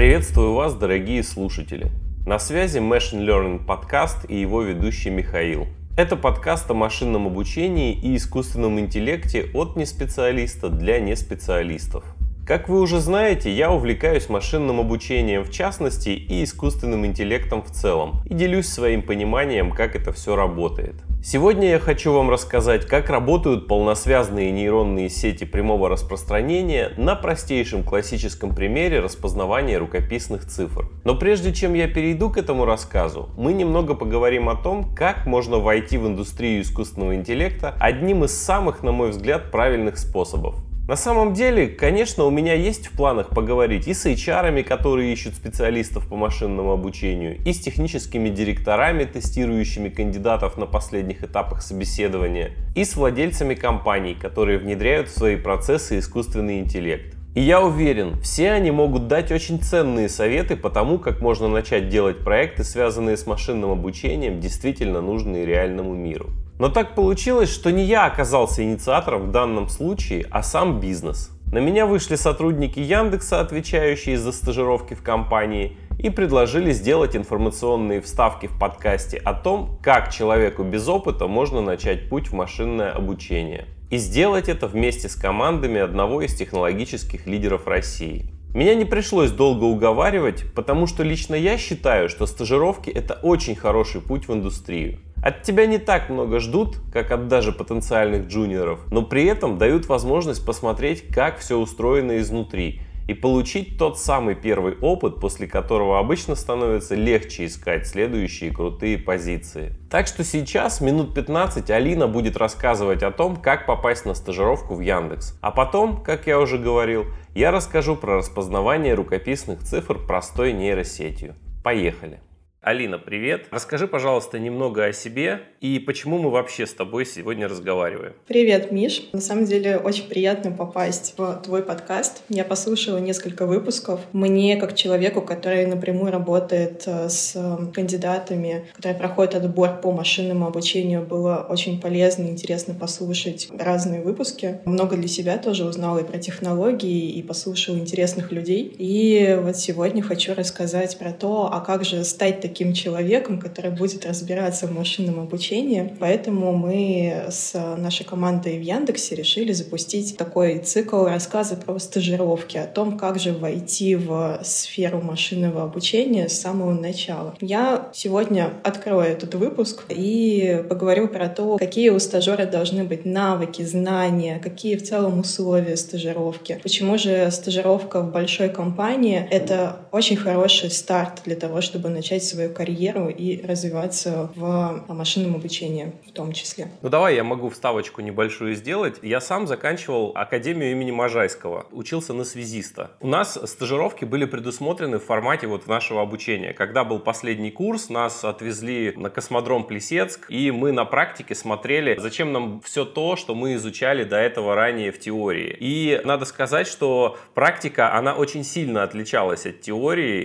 [0.00, 1.90] Приветствую вас, дорогие слушатели.
[2.24, 5.66] На связи Machine Learning подкаст и его ведущий Михаил.
[5.94, 12.02] Это подкаст о машинном обучении и искусственном интеллекте от неспециалиста для неспециалистов.
[12.46, 18.22] Как вы уже знаете, я увлекаюсь машинным обучением в частности и искусственным интеллектом в целом
[18.24, 20.94] и делюсь своим пониманием, как это все работает.
[21.22, 28.54] Сегодня я хочу вам рассказать, как работают полносвязные нейронные сети прямого распространения на простейшем классическом
[28.54, 30.88] примере распознавания рукописных цифр.
[31.04, 35.58] Но прежде чем я перейду к этому рассказу, мы немного поговорим о том, как можно
[35.58, 40.54] войти в индустрию искусственного интеллекта одним из самых, на мой взгляд, правильных способов.
[40.90, 45.36] На самом деле, конечно, у меня есть в планах поговорить и с HR, которые ищут
[45.36, 52.84] специалистов по машинному обучению, и с техническими директорами, тестирующими кандидатов на последних этапах собеседования, и
[52.84, 57.14] с владельцами компаний, которые внедряют в свои процессы искусственный интеллект.
[57.36, 61.88] И я уверен, все они могут дать очень ценные советы по тому, как можно начать
[61.88, 66.30] делать проекты, связанные с машинным обучением, действительно нужные реальному миру.
[66.60, 71.30] Но так получилось, что не я оказался инициатором в данном случае, а сам бизнес.
[71.50, 78.44] На меня вышли сотрудники Яндекса, отвечающие за стажировки в компании, и предложили сделать информационные вставки
[78.44, 83.64] в подкасте о том, как человеку без опыта можно начать путь в машинное обучение.
[83.88, 88.34] И сделать это вместе с командами одного из технологических лидеров России.
[88.52, 94.00] Меня не пришлось долго уговаривать, потому что лично я считаю, что стажировки это очень хороший
[94.00, 94.98] путь в индустрию.
[95.22, 99.86] От тебя не так много ждут, как от даже потенциальных джуниоров, но при этом дают
[99.86, 106.36] возможность посмотреть, как все устроено изнутри и получить тот самый первый опыт, после которого обычно
[106.36, 109.74] становится легче искать следующие крутые позиции.
[109.90, 114.80] Так что сейчас минут 15 Алина будет рассказывать о том, как попасть на стажировку в
[114.80, 115.36] Яндекс.
[115.40, 121.34] А потом, как я уже говорил, я расскажу про распознавание рукописных цифр простой нейросетью.
[121.64, 122.20] Поехали!
[122.62, 123.46] Алина, привет.
[123.50, 128.12] Расскажи, пожалуйста, немного о себе и почему мы вообще с тобой сегодня разговариваем.
[128.26, 129.08] Привет, Миш.
[129.14, 132.22] На самом деле очень приятно попасть в твой подкаст.
[132.28, 134.00] Я послушала несколько выпусков.
[134.12, 137.34] Мне, как человеку, который напрямую работает э, с
[137.72, 144.60] кандидатами, которые проходят отбор по машинному обучению, было очень полезно и интересно послушать разные выпуски.
[144.66, 148.70] Много для себя тоже узнала и про технологии, и послушала интересных людей.
[148.76, 154.06] И вот сегодня хочу рассказать про то, а как же стать таким человеком, который будет
[154.06, 155.94] разбираться в машинном обучении.
[155.98, 162.66] Поэтому мы с нашей командой в Яндексе решили запустить такой цикл рассказа про стажировки, о
[162.66, 167.34] том, как же войти в сферу машинного обучения с самого начала.
[167.40, 173.62] Я сегодня открою этот выпуск и поговорю про то, какие у стажера должны быть навыки,
[173.62, 176.58] знания, какие в целом условия стажировки.
[176.62, 182.52] Почему же стажировка в большой компании— это очень хороший старт для того, чтобы начать свою
[182.52, 186.68] карьеру и развиваться в машинном обучении в том числе.
[186.82, 188.98] Ну давай я могу вставочку небольшую сделать.
[189.02, 192.92] Я сам заканчивал Академию имени Можайского, учился на связиста.
[193.00, 196.52] У нас стажировки были предусмотрены в формате вот нашего обучения.
[196.52, 202.32] Когда был последний курс, нас отвезли на космодром Плесецк, и мы на практике смотрели, зачем
[202.32, 205.56] нам все то, что мы изучали до этого ранее в теории.
[205.58, 209.79] И надо сказать, что практика, она очень сильно отличалась от теории,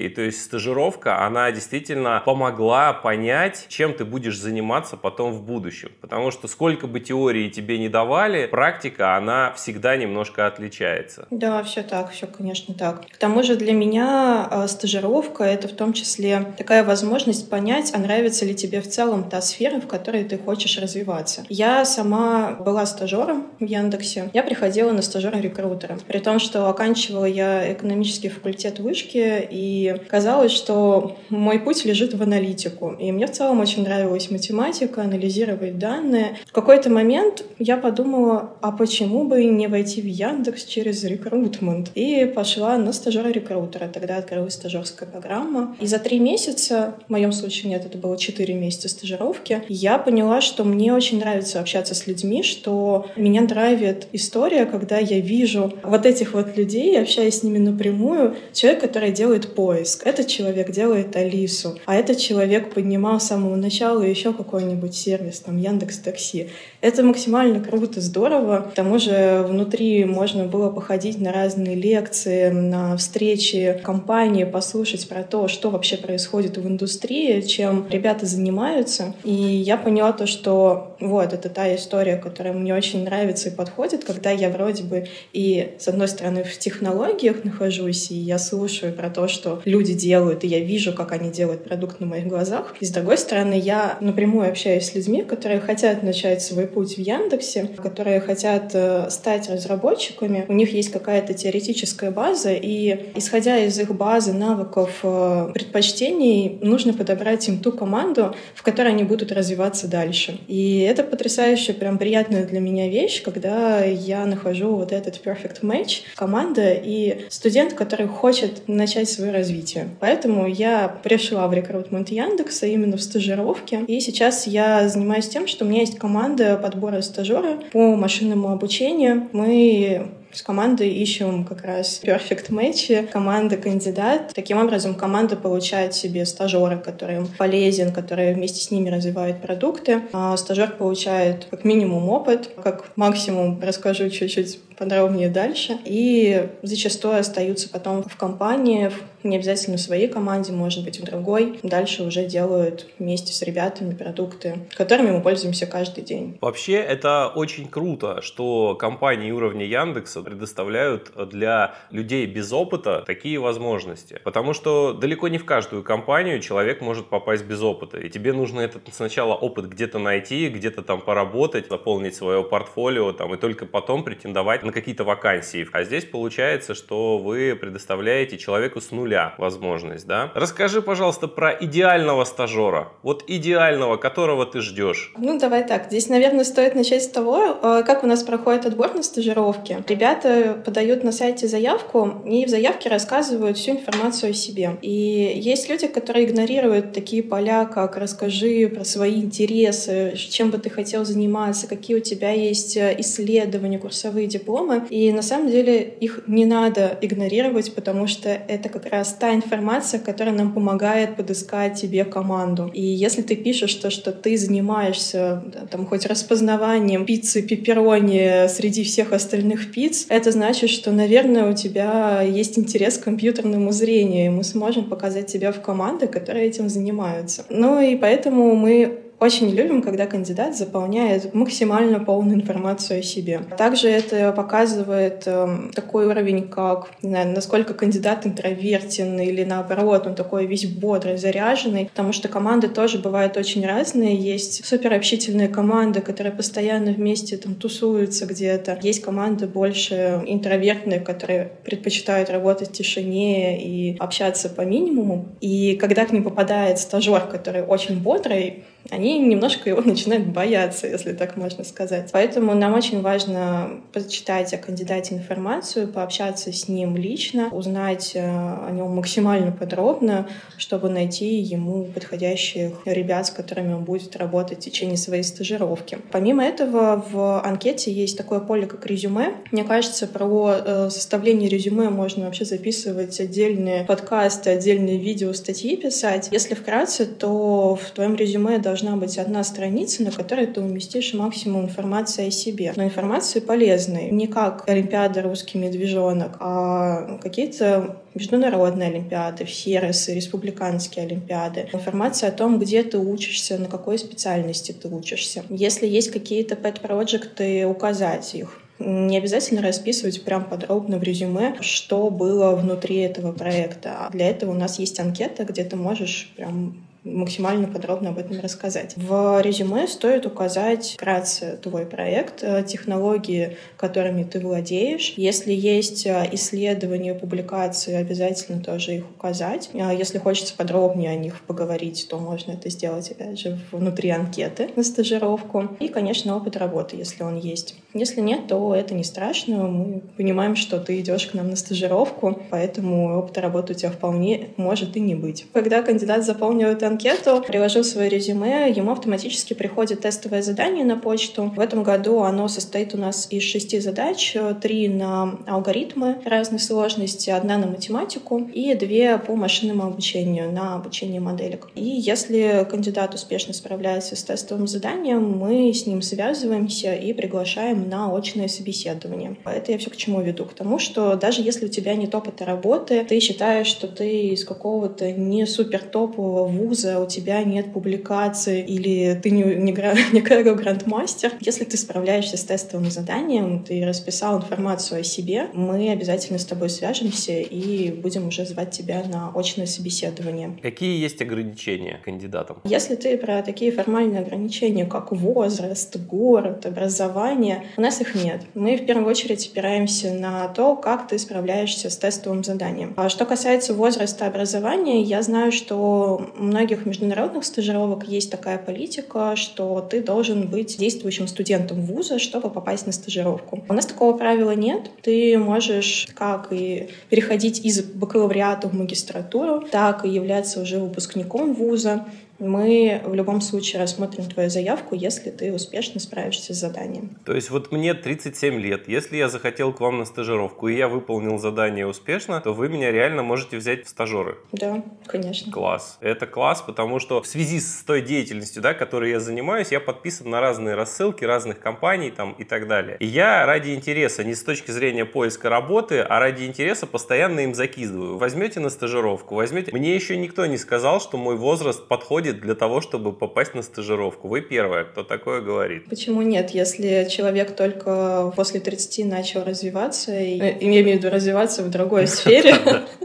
[0.05, 5.91] и то есть стажировка, она действительно помогла понять, чем ты будешь заниматься потом в будущем.
[6.01, 11.27] Потому что сколько бы теории тебе не давали, практика, она всегда немножко отличается.
[11.31, 13.07] Да, все так, все, конечно, так.
[13.07, 17.97] К тому же для меня э, стажировка— это в том числе такая возможность понять, а
[17.97, 21.45] нравится ли тебе в целом та сфера, в которой ты хочешь развиваться.
[21.49, 24.29] Я сама была стажером в Яндексе.
[24.33, 25.97] Я приходила на стажера рекрутера.
[26.07, 32.21] При том, что оканчивала я экономический факультет вышки, и казалось, что мой путь лежит в
[32.21, 32.95] аналитику.
[32.99, 36.37] И мне в целом очень нравилась математика, анализировать данные.
[36.45, 41.91] В какой-то момент я подумала, а почему бы не войти в Яндекс через рекрутмент?
[41.95, 43.87] И пошла на стажера рекрутера.
[43.87, 45.75] Тогда открылась стажерская программа.
[45.79, 50.41] И за три месяца, в моем случае нет, это было четыре месяца стажировки, я поняла,
[50.41, 56.05] что мне очень нравится общаться с людьми, что меня драйвит история, когда я вижу вот
[56.05, 60.05] этих вот людей, общаясь с ними напрямую, человек, который делает поиск.
[60.05, 61.77] Этот человек делает Алису.
[61.85, 66.49] а этот человек поднимал с самого начала еще какой-нибудь сервис, там Яндекс Такси.
[66.81, 68.67] Это максимально круто, здорово.
[68.71, 75.23] К тому же внутри можно было походить на разные лекции, на встречи компании, послушать про
[75.23, 79.13] то, что вообще происходит в индустрии, чем ребята занимаются.
[79.23, 84.03] И я поняла то, что вот, это та история, которая мне очень нравится и подходит,
[84.03, 89.09] когда я вроде бы и, с одной стороны, в технологиях нахожусь, и я слушаю про
[89.09, 92.75] то, что люди делают, и я вижу, как они делают продукт на моих глазах.
[92.79, 96.99] И, с другой стороны, я напрямую общаюсь с людьми, которые хотят начать свой путь в
[96.99, 103.79] Яндексе, которые хотят э, стать разработчиками, у них есть какая-то теоретическая база, и исходя из
[103.79, 109.87] их базы навыков, э, предпочтений, нужно подобрать им ту команду, в которой они будут развиваться
[109.87, 110.39] дальше.
[110.47, 116.01] И это потрясающе, прям приятная для меня вещь, когда я нахожу вот этот perfect match,
[116.15, 119.89] команда и студент, который хочет начать свое развитие.
[119.99, 125.65] Поэтому я пришла в рекрутмент Яндекса именно в стажировке, и сейчас я занимаюсь тем, что
[125.65, 129.27] у меня есть команда подбора стажера по машинному обучению.
[129.31, 134.33] Мы с командой ищем как раз perfect match, команда кандидат.
[134.33, 140.01] Таким образом, команда получает себе стажера, который им полезен, который вместе с ними развивает продукты.
[140.11, 145.77] А стажер получает как минимум опыт, как максимум расскажу чуть-чуть подробнее дальше.
[145.85, 148.91] И зачастую остаются потом в компании,
[149.23, 151.59] не обязательно в своей команде, может быть, в другой.
[151.63, 156.37] Дальше уже делают вместе с ребятами продукты, которыми мы пользуемся каждый день.
[156.41, 164.19] Вообще, это очень круто, что компании уровня Яндекса предоставляют для людей без опыта такие возможности.
[164.23, 167.99] Потому что далеко не в каждую компанию человек может попасть без опыта.
[167.99, 173.33] И тебе нужно этот сначала опыт где-то найти, где-то там поработать, заполнить свое портфолио, там,
[173.33, 175.67] и только потом претендовать на какие-то вакансии.
[175.71, 180.31] А здесь получается, что вы предоставляете человеку с нуля возможность, да?
[180.33, 182.89] Расскажи, пожалуйста, про идеального стажера.
[183.03, 185.13] Вот идеального, которого ты ждешь.
[185.17, 185.87] Ну, давай так.
[185.87, 189.83] Здесь, наверное, стоит начать с того, э, как у нас проходит отбор на стажировки.
[189.87, 194.77] Ребята подают на сайте заявку и в заявке рассказывают всю информацию о себе.
[194.81, 200.69] И есть люди, которые игнорируют такие поля, как «расскажи про свои интересы», чем бы ты
[200.69, 205.81] хотел заниматься, какие у тебя есть э, исследования, курсовые дипломы, дипломы, и на самом деле
[205.99, 211.79] их не надо игнорировать, потому что это как раз та информация, которая нам помогает подыскать
[211.79, 212.69] тебе команду.
[212.73, 218.83] И если ты пишешь то, что ты занимаешься да, там хоть распознаванием пиццы пепперони среди
[218.83, 224.29] всех остальных пиц, это значит, что, наверное, у тебя есть интерес к компьютерному зрению, и
[224.29, 227.45] мы сможем показать тебя в команды, которые этим занимаются.
[227.49, 233.41] Ну и поэтому мы очень любим, когда кандидат заполняет максимально полную информацию о себе.
[233.57, 240.15] Также это показывает э, такой уровень, как, не знаю, насколько кандидат интровертен или наоборот, он
[240.15, 244.15] такой весь бодрый, заряженный, потому что команды тоже бывают очень разные.
[244.15, 248.79] Есть суперобщительные команды, которые постоянно вместе там тусуются где-то.
[248.81, 255.29] Есть команды больше интровертные, которые предпочитают работать в тишине и общаться по минимуму.
[255.39, 261.13] И когда к ним попадает стажер, который очень бодрый, они немножко его начинают бояться, если
[261.13, 262.09] так можно сказать.
[262.11, 268.69] Поэтому нам очень важно почитать о кандидате информацию, пообщаться с ним лично, узнать э, о
[268.71, 270.27] нем максимально подробно,
[270.57, 275.97] чтобы найти ему подходящих ребят, с которыми он будет работать в течение своей стажировки.
[276.11, 279.33] Помимо этого, в анкете есть такое поле, как резюме.
[279.51, 286.29] Мне кажется, про э, составление резюме можно вообще записывать отдельные подкасты, отдельные видео, статьи писать.
[286.31, 291.13] Если вкратце, то в твоем резюме должны должна быть одна страница, на которой ты уместишь
[291.13, 292.73] максимум информации о себе.
[292.75, 294.11] Но информации полезной.
[294.11, 301.69] Не как Олимпиада «Русский медвежонок», а какие-то международные олимпиады, сервисы, республиканские олимпиады.
[301.71, 305.45] Информация о том, где ты учишься, на какой специальности ты учишься.
[305.49, 308.59] Если есть какие-то pet-проекты, указать их.
[308.79, 314.09] Не обязательно расписывать прям подробно в резюме, что было внутри этого проекта.
[314.11, 318.93] Для этого у нас есть анкета, где ты можешь прям максимально подробно об этом рассказать.
[318.97, 325.13] В резюме стоит указать вкратце твой проект, э, технологии, которыми ты владеешь.
[325.15, 329.69] Если есть э, исследования, публикации, обязательно тоже их указать.
[329.73, 334.69] А если хочется подробнее о них поговорить, то можно это сделать, опять же, внутри анкеты
[334.75, 335.69] на стажировку.
[335.79, 337.75] И, конечно, опыт работы, если он есть.
[337.95, 339.67] Если нет, то это не страшно.
[339.67, 344.49] Мы понимаем, что ты идешь к нам на стажировку, поэтому опыта работы у тебя вполне
[344.57, 345.45] может и не быть.
[345.53, 351.53] Когда кандидат заполнивает анкету, приложил свое резюме, ему автоматически приходит тестовое задание на почту.
[351.55, 354.35] В этом году оно состоит у нас из шести задач.
[354.61, 361.21] Три на алгоритмы разной сложности, одна на математику и две по машинному обучению, на обучение
[361.21, 361.69] моделек.
[361.75, 368.15] И если кандидат успешно справляется с тестовым заданием, мы с ним связываемся и приглашаем на
[368.15, 369.37] очное собеседование.
[369.45, 370.45] Это я все к чему веду?
[370.45, 374.43] К тому, что даже если у тебя нет опыта работы, ты считаешь, что ты из
[374.45, 379.71] какого-то не супер топового вуза, у тебя нет публикации или ты не, не,
[380.13, 386.39] не грандмастер, если ты справляешься с тестовым заданием, ты расписал информацию о себе, мы обязательно
[386.39, 390.57] с тобой свяжемся и будем уже звать тебя на очное собеседование.
[390.61, 392.61] Какие есть ограничения кандидатам?
[392.63, 398.41] Если ты про такие формальные ограничения, как возраст, город, образование, у нас их нет.
[398.53, 402.93] Мы в первую очередь опираемся на то, как ты справляешься с тестовым заданием.
[402.97, 409.35] А что касается возраста образования, я знаю, что у многих международных стажировок есть такая политика,
[409.35, 413.63] что ты должен быть действующим студентом вуза, чтобы попасть на стажировку.
[413.67, 414.89] У нас такого правила нет.
[415.01, 422.05] Ты можешь как и переходить из бакалавриата в магистратуру, так и являться уже выпускником вуза
[422.39, 427.17] мы в любом случае рассмотрим твою заявку, если ты успешно справишься с заданием.
[427.25, 430.87] То есть вот мне 37 лет, если я захотел к вам на стажировку, и я
[430.87, 434.37] выполнил задание успешно, то вы меня реально можете взять в стажеры?
[434.51, 435.51] Да, конечно.
[435.51, 435.97] Класс.
[436.01, 440.29] Это класс, потому что в связи с той деятельностью, да, которой я занимаюсь, я подписан
[440.29, 442.97] на разные рассылки разных компаний там и так далее.
[442.99, 447.55] И я ради интереса, не с точки зрения поиска работы, а ради интереса постоянно им
[447.55, 448.17] закидываю.
[448.17, 449.71] Возьмете на стажировку, возьмете.
[449.71, 453.61] Мне еще никто не сказал, что мой возраст подходит подходит для того, чтобы попасть на
[453.61, 454.27] стажировку?
[454.27, 455.85] Вы первая, кто такое говорит.
[455.89, 456.51] Почему нет?
[456.51, 461.69] Если человек только после 30 начал развиваться, и, э, я имею в виду развиваться в
[461.69, 462.55] другой сфере,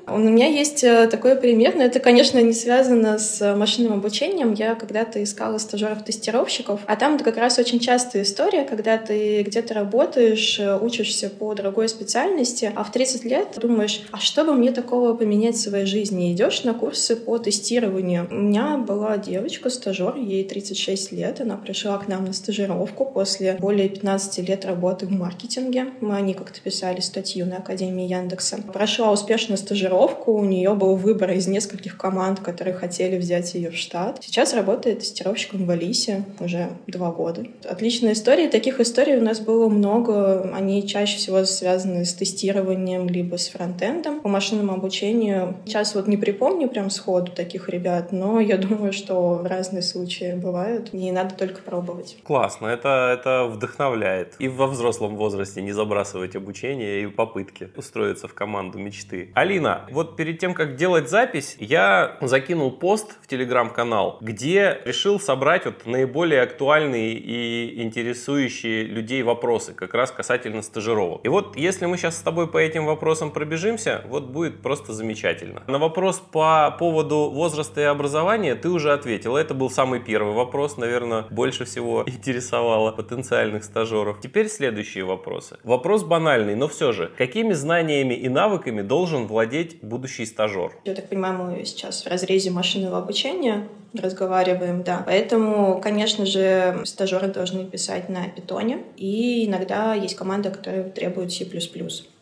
[0.06, 4.54] у меня есть э, такой пример, но это, конечно, не связано с машинным обучением.
[4.54, 9.74] Я когда-то искала стажеров-тестировщиков, а там это как раз очень частая история, когда ты где-то
[9.74, 14.72] работаешь, э, учишься по другой специальности, а в 30 лет думаешь, а что бы мне
[14.72, 16.32] такого поменять в своей жизни?
[16.32, 18.26] Идешь на курсы по тестированию.
[18.30, 21.40] У меня была была девочка, стажер, ей 36 лет.
[21.40, 25.86] Она пришла к нам на стажировку после более 15 лет работы в маркетинге.
[26.00, 28.58] Мы они как-то писали статью на Академии Яндекса.
[28.72, 33.76] Прошла успешно стажировку, у нее был выбор из нескольких команд, которые хотели взять ее в
[33.76, 34.18] штат.
[34.22, 37.44] Сейчас работает тестировщиком в Алисе уже два года.
[37.64, 38.48] Отличная история.
[38.48, 40.52] Таких историй у нас было много.
[40.54, 44.20] Они чаще всего связаны с тестированием либо с фронтендом.
[44.20, 49.42] По машинному обучению сейчас вот не припомню прям сходу таких ребят, но я думаю, что
[49.44, 52.18] разные случаи бывают, и надо только пробовать.
[52.24, 54.36] Классно, это, это вдохновляет.
[54.38, 59.32] И во взрослом возрасте не забрасывать обучение и попытки устроиться в команду мечты.
[59.34, 65.64] Алина, вот перед тем, как делать запись, я закинул пост в телеграм-канал, где решил собрать
[65.64, 71.24] вот наиболее актуальные и интересующие людей вопросы, как раз касательно стажировок.
[71.24, 75.62] И вот если мы сейчас с тобой по этим вопросам пробежимся, вот будет просто замечательно.
[75.66, 79.38] На вопрос по поводу возраста и образования ты уже уже ответила.
[79.38, 84.20] Это был самый первый вопрос, наверное, больше всего интересовало потенциальных стажеров.
[84.20, 85.58] Теперь следующие вопросы.
[85.64, 87.10] Вопрос банальный, но все же.
[87.18, 90.72] Какими знаниями и навыками должен владеть будущий стажер?
[90.84, 95.02] Я так понимаю, мы сейчас в разрезе машинного обучения разговариваем, да.
[95.06, 101.46] Поэтому, конечно же, стажеры должны писать на питоне, и иногда есть команда, которая требует C++.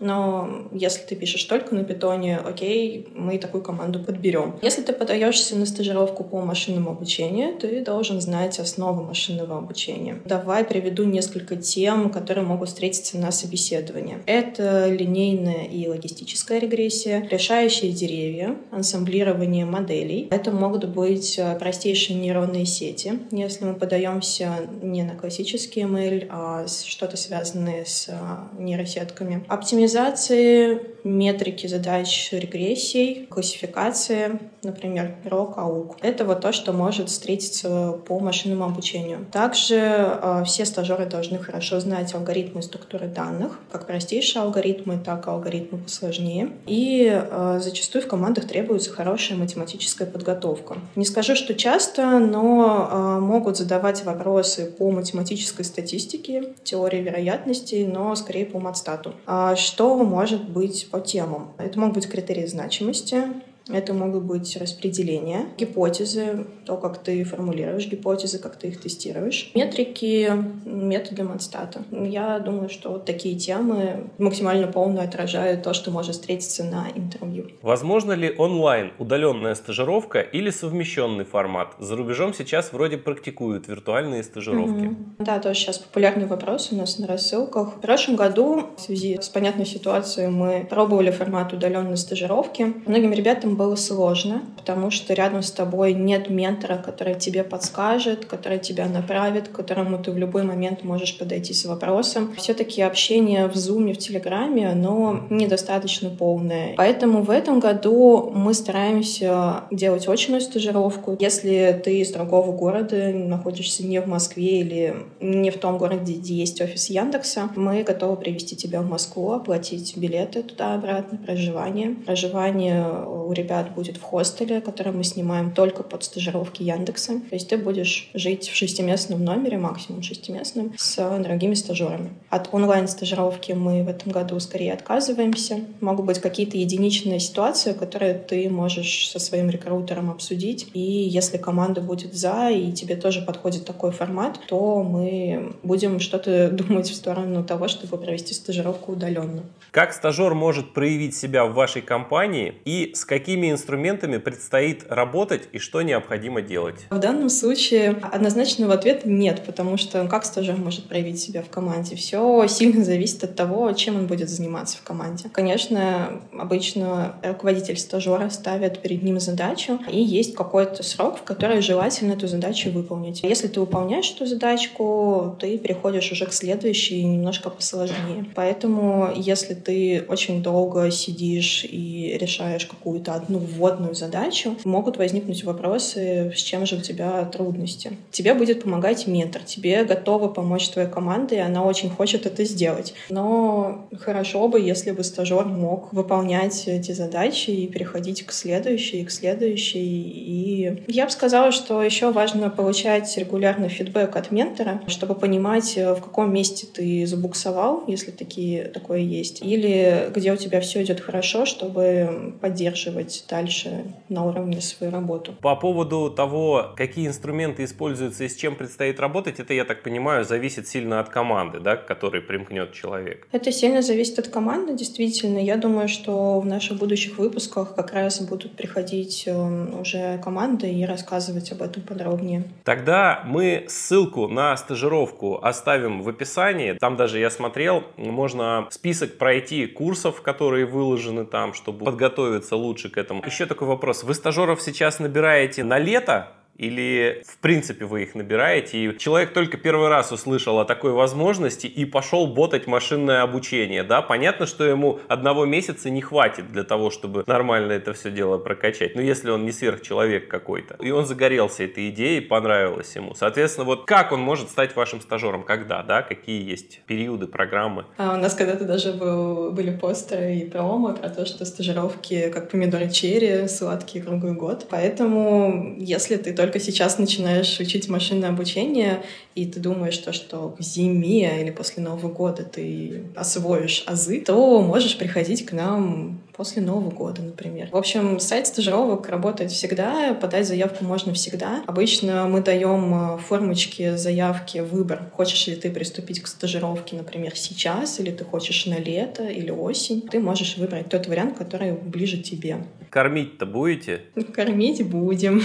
[0.01, 4.59] Но если ты пишешь только на питоне, окей, мы такую команду подберем.
[4.63, 10.21] Если ты подаешься на стажировку по машинному обучению, ты должен знать основы машинного обучения.
[10.25, 14.19] Давай приведу несколько тем, которые могут встретиться на собеседовании.
[14.27, 20.29] Это линейная и логистическая регрессия, решающие деревья, ансамблирование моделей.
[20.31, 23.21] Это могут быть э, простейшие нейронные сети.
[23.31, 29.45] Если мы подаемся не на классический ML, а что-то связанное с а, нейросетками.
[29.49, 35.97] Оптимизации, метрики задач регрессий, классификации, например, ROC, AUC.
[36.03, 39.27] Это вот то, что может встретиться по машинному обучению.
[39.33, 45.31] Также э, все стажеры должны хорошо знать алгоритмы структуры данных, как простейшие алгоритмы, так и
[45.31, 46.51] алгоритмы посложнее.
[46.67, 50.79] И э, зачастую в командах требуется хорошая математическая подготовка.
[50.97, 58.15] Не скажу, что часто, но э, могут задавать вопросы по математической статистике, теории вероятностей, но
[58.15, 59.15] скорее по матстату.
[59.27, 61.53] А что может быть по темам?
[61.59, 63.25] Это могут быть критерии значимости,
[63.73, 70.31] Это могут быть распределения, гипотезы, то, как ты формулируешь гипотезы, как ты их тестируешь, метрики,
[70.65, 71.83] методы Манстата.
[71.91, 77.49] Я думаю, что вот такие темы максимально полно отражают то, что может встретиться на интервью.
[77.63, 81.75] Возможно ли онлайн удаленная стажировка или совмещенный формат?
[81.79, 84.87] За рубежом сейчас вроде практикуют виртуальные стажировки.
[84.87, 84.97] Угу.
[85.19, 87.77] Да, тоже сейчас популярный вопрос у нас на рассылках.
[87.77, 92.75] В прошлом году в связи с понятной ситуацией мы пробовали формат удаленной стажировки.
[92.87, 98.59] Многим ребятам было сложно, потому что рядом с тобой нет ментора, который тебе подскажет, который
[98.59, 102.33] тебя направит, к которому ты в любой момент можешь подойти с вопросом.
[102.37, 106.75] Все-таки общение в Zoom, в Телеграме, оно недостаточно полное.
[106.77, 111.17] Поэтому в этом году мы стараемся делать очную стажировку.
[111.19, 116.35] Если ты из другого города, находишься не в Москве или не в том городе, где
[116.35, 121.97] есть офис Яндекса, мы готовы привести тебя в Москву, оплатить билеты туда-обратно, проживание.
[122.07, 127.21] Проживание у ребят будет в хостеле, который мы снимаем только под стажировки Яндекса.
[127.29, 132.11] То есть ты будешь жить в шестиместном номере, максимум шестиместном, с другими стажерами.
[132.31, 135.61] От онлайн-стажировки мы в этом году скорее отказываемся.
[135.81, 140.69] Могут быть какие-то единичные ситуации, которые ты можешь со своим рекрутером обсудить.
[140.75, 146.51] И если команда будет за, и тебе тоже подходит такой формат, то мы будем что-то
[146.53, 149.43] думать в сторону того, чтобы провести стажировку удаленно.
[149.71, 155.59] Как стажер может проявить себя в вашей компании и с какими инструментами предстоит работать и
[155.59, 156.87] что необходимо делать?
[156.91, 161.97] В данном случае однозначного ответа нет, потому что как стажер может проявить себя в команде?
[161.97, 165.29] Все сильно зависит от того, чем он будет заниматься в команде.
[165.31, 172.13] Конечно, обычно руководитель стажера ставит перед ним задачу, и есть какой-то срок, в который желательно
[172.13, 173.23] эту задачу выполнить.
[173.23, 178.25] Если ты выполняешь эту задачку, ты переходишь уже к следующей немножко посложнее.
[178.35, 186.33] Поэтому, если ты очень долго сидишь и решаешь какую-то одну вводную задачу, могут возникнуть вопросы,
[186.35, 187.93] с чем же у тебя трудности.
[188.11, 192.95] Тебе будет помогать ментор, тебе готова помочь твоя команда, и она очень хочет это сделать.
[193.11, 199.11] Но хорошо бы, если бы стажер мог выполнять эти задачи и переходить к следующей, к
[199.11, 199.79] следующей.
[199.79, 206.01] И я бы сказала, что еще важно получать регулярный фидбэк от ментора, чтобы понимать, в
[206.01, 211.47] каком месте ты забуксовал, если такие, такое есть, или где у тебя все идет хорошо,
[211.47, 215.35] чтобы поддерживать дальше на уровне свою работу.
[215.41, 220.25] По поводу того, какие инструменты используются и с чем предстоит работать, это, я так понимаю,
[220.25, 223.27] зависит сильно от команды, да, к которой примкнет человек.
[223.33, 225.39] Это сильно зависит от команды, действительно.
[225.39, 230.85] Я думаю, что в наших будущих выпусках как раз будут приходить эм, уже команды и
[230.85, 232.45] рассказывать об этом подробнее.
[232.65, 236.73] Тогда мы ссылку на стажировку оставим в описании.
[236.73, 242.99] Там даже я смотрел, можно список пройти курсов, которые выложены там, чтобы подготовиться лучше к
[242.99, 243.25] этому.
[243.25, 244.03] Еще такой вопрос.
[244.03, 249.57] Вы стажеров сейчас набираете на лето или в принципе вы их набираете, и человек только
[249.57, 254.99] первый раз услышал о такой возможности и пошел ботать машинное обучение, да, понятно, что ему
[255.09, 259.45] одного месяца не хватит для того, чтобы нормально это все дело прокачать, ну если он
[259.45, 264.51] не сверхчеловек какой-то, и он загорелся этой идеей, понравилось ему, соответственно, вот как он может
[264.51, 267.85] стать вашим стажером, когда, да, какие есть периоды, программы?
[267.97, 272.51] А у нас когда-то даже был, были постеры и промо про то, что стажировки как
[272.51, 279.03] помидоры черри, сладкие круглый год, поэтому если ты только только сейчас начинаешь учить машинное обучение,
[279.35, 284.63] и ты думаешь, то, что к зиме или после Нового года ты освоишь азы, то
[284.63, 287.69] можешь приходить к нам после Нового года, например.
[287.71, 291.63] В общем, сайт стажировок работает всегда, подать заявку можно всегда.
[291.67, 295.03] Обычно мы даем э, формочки заявки, выбор.
[295.15, 300.01] Хочешь ли ты приступить к стажировке, например, сейчас, или ты хочешь на лето или осень.
[300.01, 302.59] Ты можешь выбрать тот вариант, который ближе тебе.
[302.91, 304.03] Кормить-то будете?
[304.35, 305.43] Кормить будем.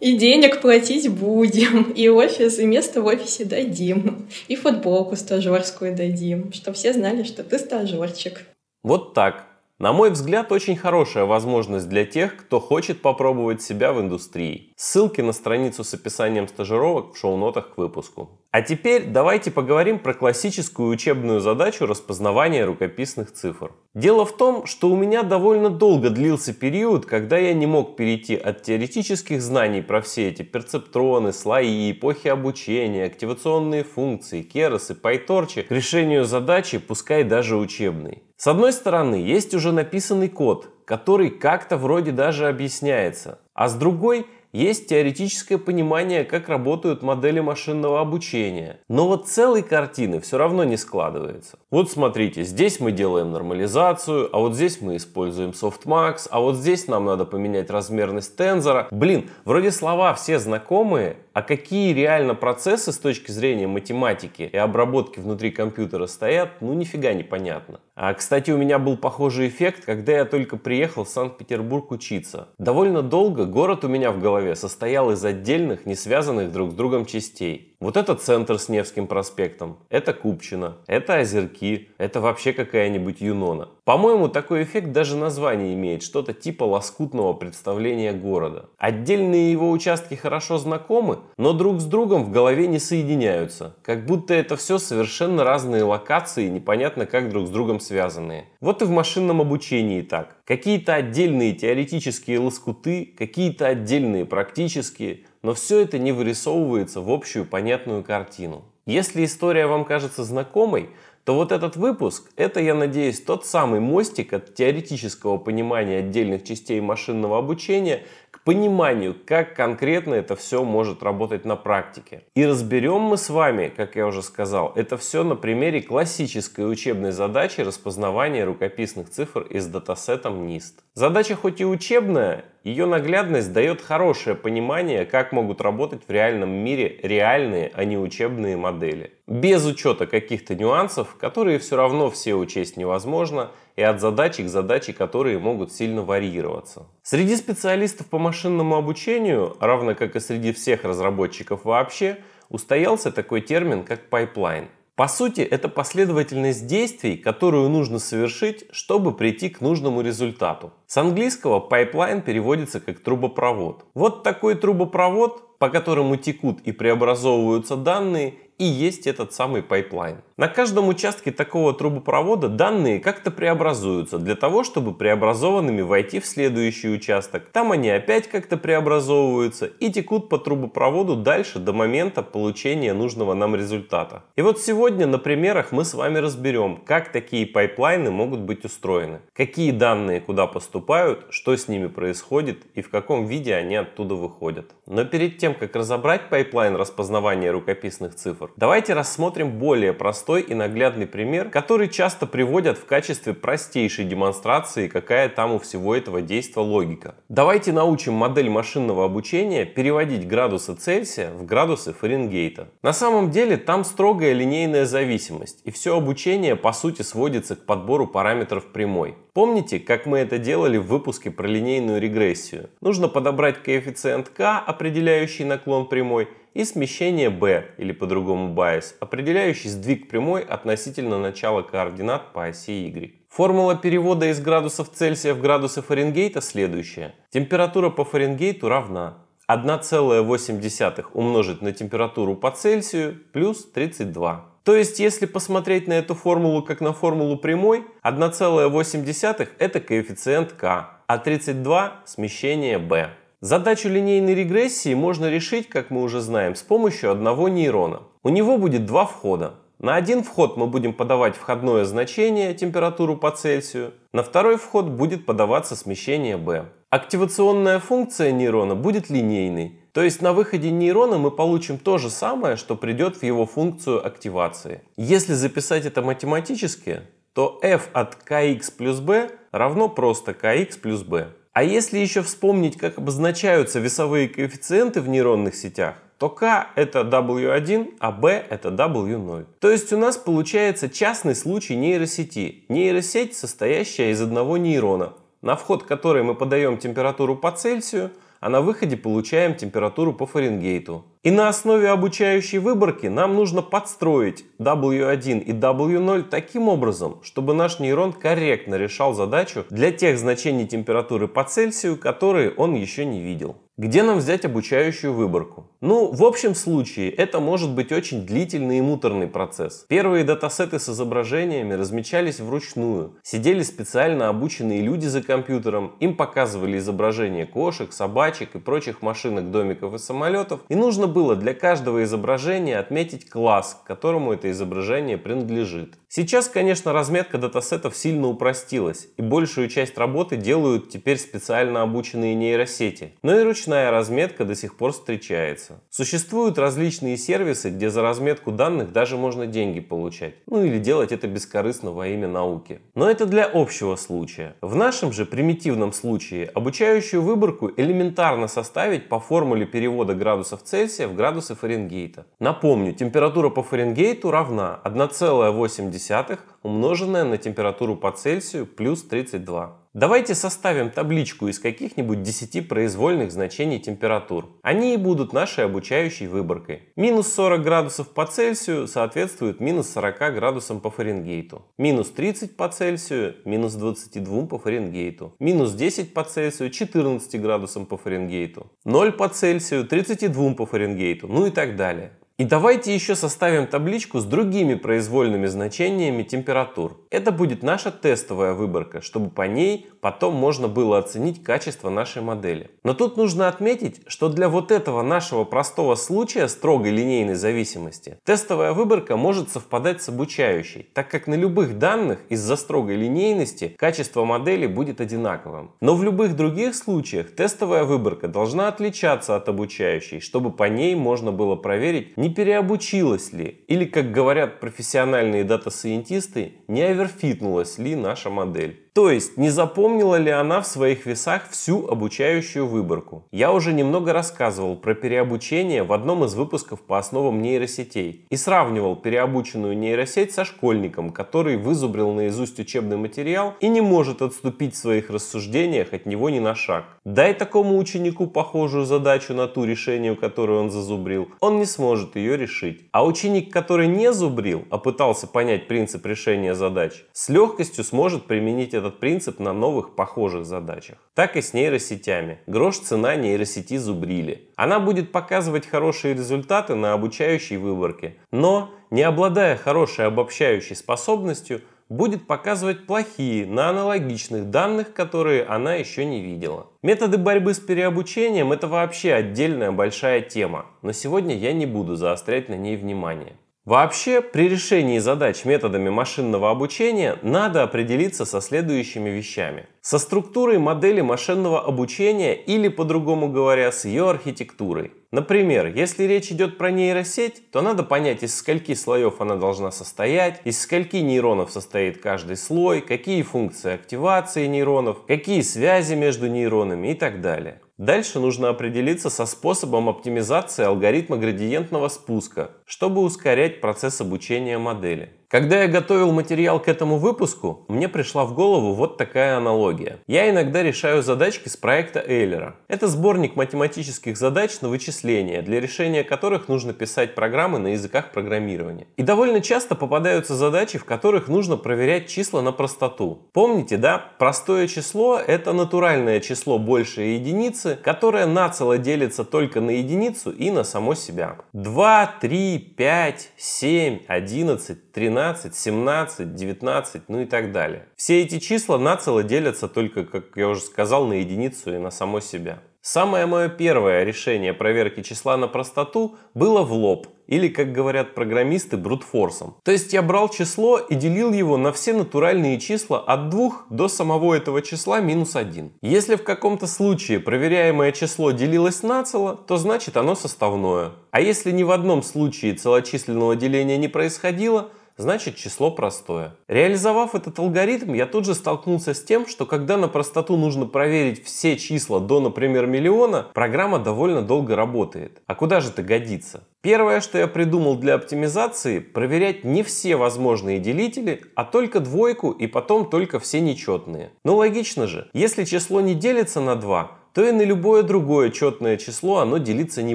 [0.00, 1.92] И денег платить будем.
[1.92, 4.26] И офис, и место в офисе дадим.
[4.48, 6.52] И футболку стажерскую дадим.
[6.52, 8.42] Чтобы все знали, что ты стажерчик.
[8.82, 9.46] Вот так.
[9.82, 14.72] На мой взгляд, очень хорошая возможность для тех, кто хочет попробовать себя в индустрии.
[14.76, 18.30] Ссылки на страницу с описанием стажировок в шоу-нотах к выпуску.
[18.52, 23.72] А теперь давайте поговорим про классическую учебную задачу распознавания рукописных цифр.
[23.94, 28.34] Дело в том, что у меня довольно долго длился период, когда я не мог перейти
[28.34, 35.70] от теоретических знаний про все эти перцептроны, слои, эпохи обучения, активационные функции, керосы, пайторчи к
[35.70, 38.22] решению задачи, пускай даже учебной.
[38.38, 43.40] С одной стороны, есть уже написанный код, который как-то вроде даже объясняется.
[43.52, 48.80] А с другой, есть теоретическое понимание, как работают модели машинного обучения.
[48.88, 51.58] Но вот целой картины все равно не складывается.
[51.70, 56.86] Вот смотрите, здесь мы делаем нормализацию, а вот здесь мы используем softmax, а вот здесь
[56.86, 58.88] нам надо поменять размерность тензора.
[58.90, 65.20] Блин, вроде слова все знакомые, а какие реально процессы с точки зрения математики и обработки
[65.20, 67.80] внутри компьютера стоят, ну нифига не понятно.
[67.94, 72.48] А, кстати, у меня был похожий эффект, когда я только приехал в Санкт-Петербург учиться.
[72.58, 77.06] Довольно долго город у меня в голове состоял из отдельных, не связанных друг с другом
[77.06, 77.71] частей.
[77.82, 83.70] Вот это центр с Невским проспектом, это Купчино, это Озерки, это вообще какая-нибудь Юнона.
[83.84, 88.66] По-моему, такой эффект даже название имеет, что-то типа лоскутного представления города.
[88.78, 93.74] Отдельные его участки хорошо знакомы, но друг с другом в голове не соединяются.
[93.82, 98.44] Как будто это все совершенно разные локации, непонятно как друг с другом связанные.
[98.60, 100.36] Вот и в машинном обучении так.
[100.44, 108.02] Какие-то отдельные теоретические лоскуты, какие-то отдельные практические– но все это не вырисовывается в общую понятную
[108.02, 108.64] картину.
[108.86, 110.90] Если история вам кажется знакомой,
[111.24, 116.80] то вот этот выпуск– это, я надеюсь, тот самый мостик от теоретического понимания отдельных частей
[116.80, 118.04] машинного обучения
[118.44, 122.24] пониманию, как конкретно это все может работать на практике.
[122.34, 127.12] И разберем мы с вами, как я уже сказал, это все на примере классической учебной
[127.12, 130.74] задачи распознавания рукописных цифр из датасетом NIST.
[130.94, 137.00] Задача хоть и учебная, ее наглядность дает хорошее понимание, как могут работать в реальном мире
[137.02, 139.12] реальные, а не учебные модели.
[139.26, 144.92] Без учета каких-то нюансов, которые все равно все учесть невозможно, и от задачи к задаче,
[144.92, 146.86] которые могут сильно варьироваться.
[147.02, 153.84] Среди специалистов по машинному обучению, равно как и среди всех разработчиков вообще, устоялся такой термин,
[153.84, 160.74] как пайплайн– по сути, это последовательность действий, которую нужно совершить, чтобы прийти к нужному результату.
[160.86, 163.86] С английского pipeline переводится как трубопровод.
[163.94, 170.18] Вот такой трубопровод, по которому текут и преобразовываются данные, и есть этот самый пайплайн.
[170.36, 176.88] На каждом участке такого трубопровода данные как-то преобразуются для того, чтобы преобразованными войти в следующий
[176.88, 177.50] участок.
[177.50, 183.56] Там они опять как-то преобразовываются и текут по трубопроводу дальше до момента получения нужного нам
[183.56, 184.22] результата.
[184.36, 189.22] И вот сегодня на примерах мы с вами разберем, как такие пайплайны могут быть устроены,
[189.32, 194.70] какие данные куда поступают, что с ними происходит и в каком виде они оттуда выходят.
[194.86, 201.06] Но перед тем, как разобрать пайплайн распознавания рукописных цифр, давайте рассмотрим более простой и наглядный
[201.06, 207.14] пример, который часто приводят в качестве простейшей демонстрации, какая там у всего этого действия логика.
[207.28, 212.68] Давайте научим модель машинного обучения переводить градусы Цельсия в градусы Фаренгейта.
[212.82, 218.06] На самом деле там строгая линейная зависимость, и все обучение по сути сводится к подбору
[218.06, 219.16] параметров прямой.
[219.34, 222.68] Помните, как мы это делали в выпуске про линейную регрессию?
[222.82, 230.08] Нужно подобрать коэффициент k, определяющий наклон прямой, и смещение b, или по-другому bias, определяющий сдвиг
[230.08, 233.14] прямой относительно начала координат по оси y.
[233.28, 237.14] Формула перевода из градусов Цельсия в градусы Фаренгейта следующая.
[237.30, 244.52] Температура по Фаренгейту равна 1,8 умножить на температуру по Цельсию плюс 32.
[244.64, 250.88] То есть, если посмотреть на эту формулу как на формулу прямой, 1,8 это коэффициент k,
[251.06, 253.10] а 32 смещение b.
[253.42, 258.02] Задачу линейной регрессии можно решить, как мы уже знаем, с помощью одного нейрона.
[258.22, 259.54] У него будет два входа.
[259.80, 263.94] На один вход мы будем подавать входное значение, температуру по Цельсию.
[264.12, 266.66] На второй вход будет подаваться смещение b.
[266.88, 269.76] Активационная функция нейрона будет линейной.
[269.92, 274.06] То есть на выходе нейрона мы получим то же самое, что придет в его функцию
[274.06, 274.82] активации.
[274.96, 277.00] Если записать это математически,
[277.32, 281.26] то f от kx плюс b равно просто kx плюс b.
[281.52, 287.96] А если еще вспомнить, как обозначаются весовые коэффициенты в нейронных сетях, то k это W1,
[287.98, 289.44] а B это W0.
[289.60, 292.64] То есть у нас получается частный случай нейросети.
[292.70, 295.12] Нейросеть, состоящая из одного нейрона,
[295.42, 298.12] на вход которой мы подаем температуру по Цельсию,
[298.42, 301.04] а на выходе получаем температуру по Фаренгейту.
[301.22, 307.78] И на основе обучающей выборки нам нужно подстроить W1 и W0 таким образом, чтобы наш
[307.78, 313.56] нейрон корректно решал задачу для тех значений температуры по Цельсию, которые он еще не видел.
[313.78, 315.70] Где нам взять обучающую выборку?
[315.80, 319.86] Ну, в общем случае, это может быть очень длительный и муторный процесс.
[319.88, 323.16] Первые датасеты с изображениями размечались вручную.
[323.22, 329.94] Сидели специально обученные люди за компьютером, им показывали изображения кошек, собачек и прочих машинок, домиков
[329.94, 335.94] и самолетов, и нужно было для каждого изображения отметить класс, к которому это изображение принадлежит.
[336.08, 343.14] Сейчас, конечно, разметка датасетов сильно упростилась, и большую часть работы делают теперь специально обученные нейросети.
[343.22, 345.80] Но и ручная ручная разметка до сих пор встречается.
[345.88, 350.34] Существуют различные сервисы, где за разметку данных даже можно деньги получать.
[350.46, 352.80] Ну или делать это бескорыстно во имя науки.
[352.94, 354.54] Но это для общего случая.
[354.60, 361.14] В нашем же примитивном случае обучающую выборку элементарно составить по формуле перевода градусов Цельсия в
[361.14, 362.26] градусы Фаренгейта.
[362.40, 369.81] Напомню, температура по Фаренгейту равна 1,8 умноженная на температуру по Цельсию плюс 32.
[369.94, 374.58] Давайте составим табличку из каких-нибудь 10 произвольных значений температур.
[374.62, 376.88] Они и будут нашей обучающей выборкой.
[376.96, 381.66] Минус 40 градусов по Цельсию соответствует минус 40 градусам по Фаренгейту.
[381.76, 385.34] Минус 30 по Цельсию– минус 22 по Фаренгейту.
[385.38, 388.72] Минус 10 по Цельсию– 14 градусам по Фаренгейту.
[388.86, 391.28] 0 по Цельсию– 32 по Фаренгейту.
[391.28, 392.12] Ну и так далее.
[392.38, 396.98] И давайте еще составим табличку с другими произвольными значениями температур.
[397.10, 402.70] Это будет наша тестовая выборка, чтобы по ней потом можно было оценить качество нашей модели.
[402.84, 408.72] Но тут нужно отметить, что для вот этого нашего простого случая строгой линейной зависимости тестовая
[408.72, 414.66] выборка может совпадать с обучающей, так как на любых данных из-за строгой линейности качество модели
[414.66, 415.72] будет одинаковым.
[415.80, 421.30] Но в любых других случаях тестовая выборка должна отличаться от обучающей, чтобы по ней можно
[421.30, 428.81] было проверить, не переобучилась ли, или, как говорят профессиональные дата-сайентисты, не оверфитнулась ли наша модель.
[428.94, 433.24] То есть, не запомнила ли она в своих весах всю обучающую выборку?
[433.32, 438.96] Я уже немного рассказывал про переобучение в одном из выпусков по основам нейросетей и сравнивал
[438.96, 445.08] переобученную нейросеть со школьником, который вызубрил наизусть учебный материал и не может отступить в своих
[445.08, 446.84] рассуждениях от него ни на шаг.
[447.06, 452.36] Дай такому ученику похожую задачу на ту решению, которую он зазубрил, он не сможет ее
[452.36, 452.88] решить.
[452.92, 458.74] А ученик, который не зубрил, а пытался понять принцип решения задач, с легкостью сможет применить
[458.82, 460.98] этот принцип на новых похожих задачах.
[461.14, 462.40] Так и с нейросетями.
[462.46, 464.50] Грош цена нейросети зубрили.
[464.56, 471.60] Она будет показывать хорошие результаты на обучающей выборке, но, не обладая хорошей обобщающей способностью,
[471.92, 476.66] будет показывать плохие на аналогичных данных, которые она еще не видела.
[476.82, 482.48] Методы борьбы с переобучением– это вообще отдельная большая тема, но сегодня я не буду заострять
[482.48, 483.34] на ней внимание.
[483.64, 489.68] Вообще, при решении задач методами машинного обучения надо определиться со следующими вещами.
[489.80, 494.90] Со структурой модели машинного обучения или, по-другому говоря, с ее архитектурой.
[495.12, 500.40] Например, если речь идет про нейросеть, то надо понять, из скольки слоев она должна состоять,
[500.42, 506.94] из скольки нейронов состоит каждый слой, какие функции активации нейронов, какие связи между нейронами и
[506.94, 507.61] так далее.
[507.82, 515.10] Дальше нужно определиться со способом оптимизации алгоритма градиентного спуска, чтобы ускорять процесс обучения модели.
[515.32, 520.00] Когда я готовил материал к этому выпуску, мне пришла в голову вот такая аналогия.
[520.06, 522.56] Я иногда решаю задачки с проекта Эйлера.
[522.68, 528.86] Это сборник математических задач на вычисления, для решения которых нужно писать программы на языках программирования.
[528.98, 533.30] И довольно часто попадаются задачи, в которых нужно проверять числа на простоту.
[533.32, 534.04] Помните, да?
[534.18, 540.62] Простое число– это натуральное число больше единицы, которое нацело делится только на единицу и на
[540.62, 541.36] само себя.
[541.54, 547.86] 2, 3, 5, 7, 11, 13 12, 17, 19, ну и так далее.
[547.94, 552.18] Все эти числа нацело делятся только, как я уже сказал, на единицу и на само
[552.18, 552.58] себя.
[552.80, 558.76] Самое мое первое решение проверки числа на простоту было в лоб, или, как говорят программисты,
[558.76, 559.54] брутфорсом.
[559.62, 563.86] То есть я брал число и делил его на все натуральные числа от 2 до
[563.86, 565.74] самого этого числа минус 1.
[565.82, 570.90] Если в каком-то случае проверяемое число делилось на цело, то значит оно составное.
[571.12, 576.34] А если ни в одном случае целочисленного деления не происходило, значит число простое.
[576.48, 581.24] Реализовав этот алгоритм, я тут же столкнулся с тем, что когда на простоту нужно проверить
[581.24, 585.20] все числа до, например, миллиона, программа довольно долго работает.
[585.26, 586.44] А куда же это годится?
[586.62, 592.46] Первое, что я придумал для оптимизации, проверять не все возможные делители, а только двойку и
[592.46, 594.12] потом только все нечетные.
[594.24, 598.76] Ну логично же, если число не делится на 2, то и на любое другое четное
[598.76, 599.94] число оно делиться не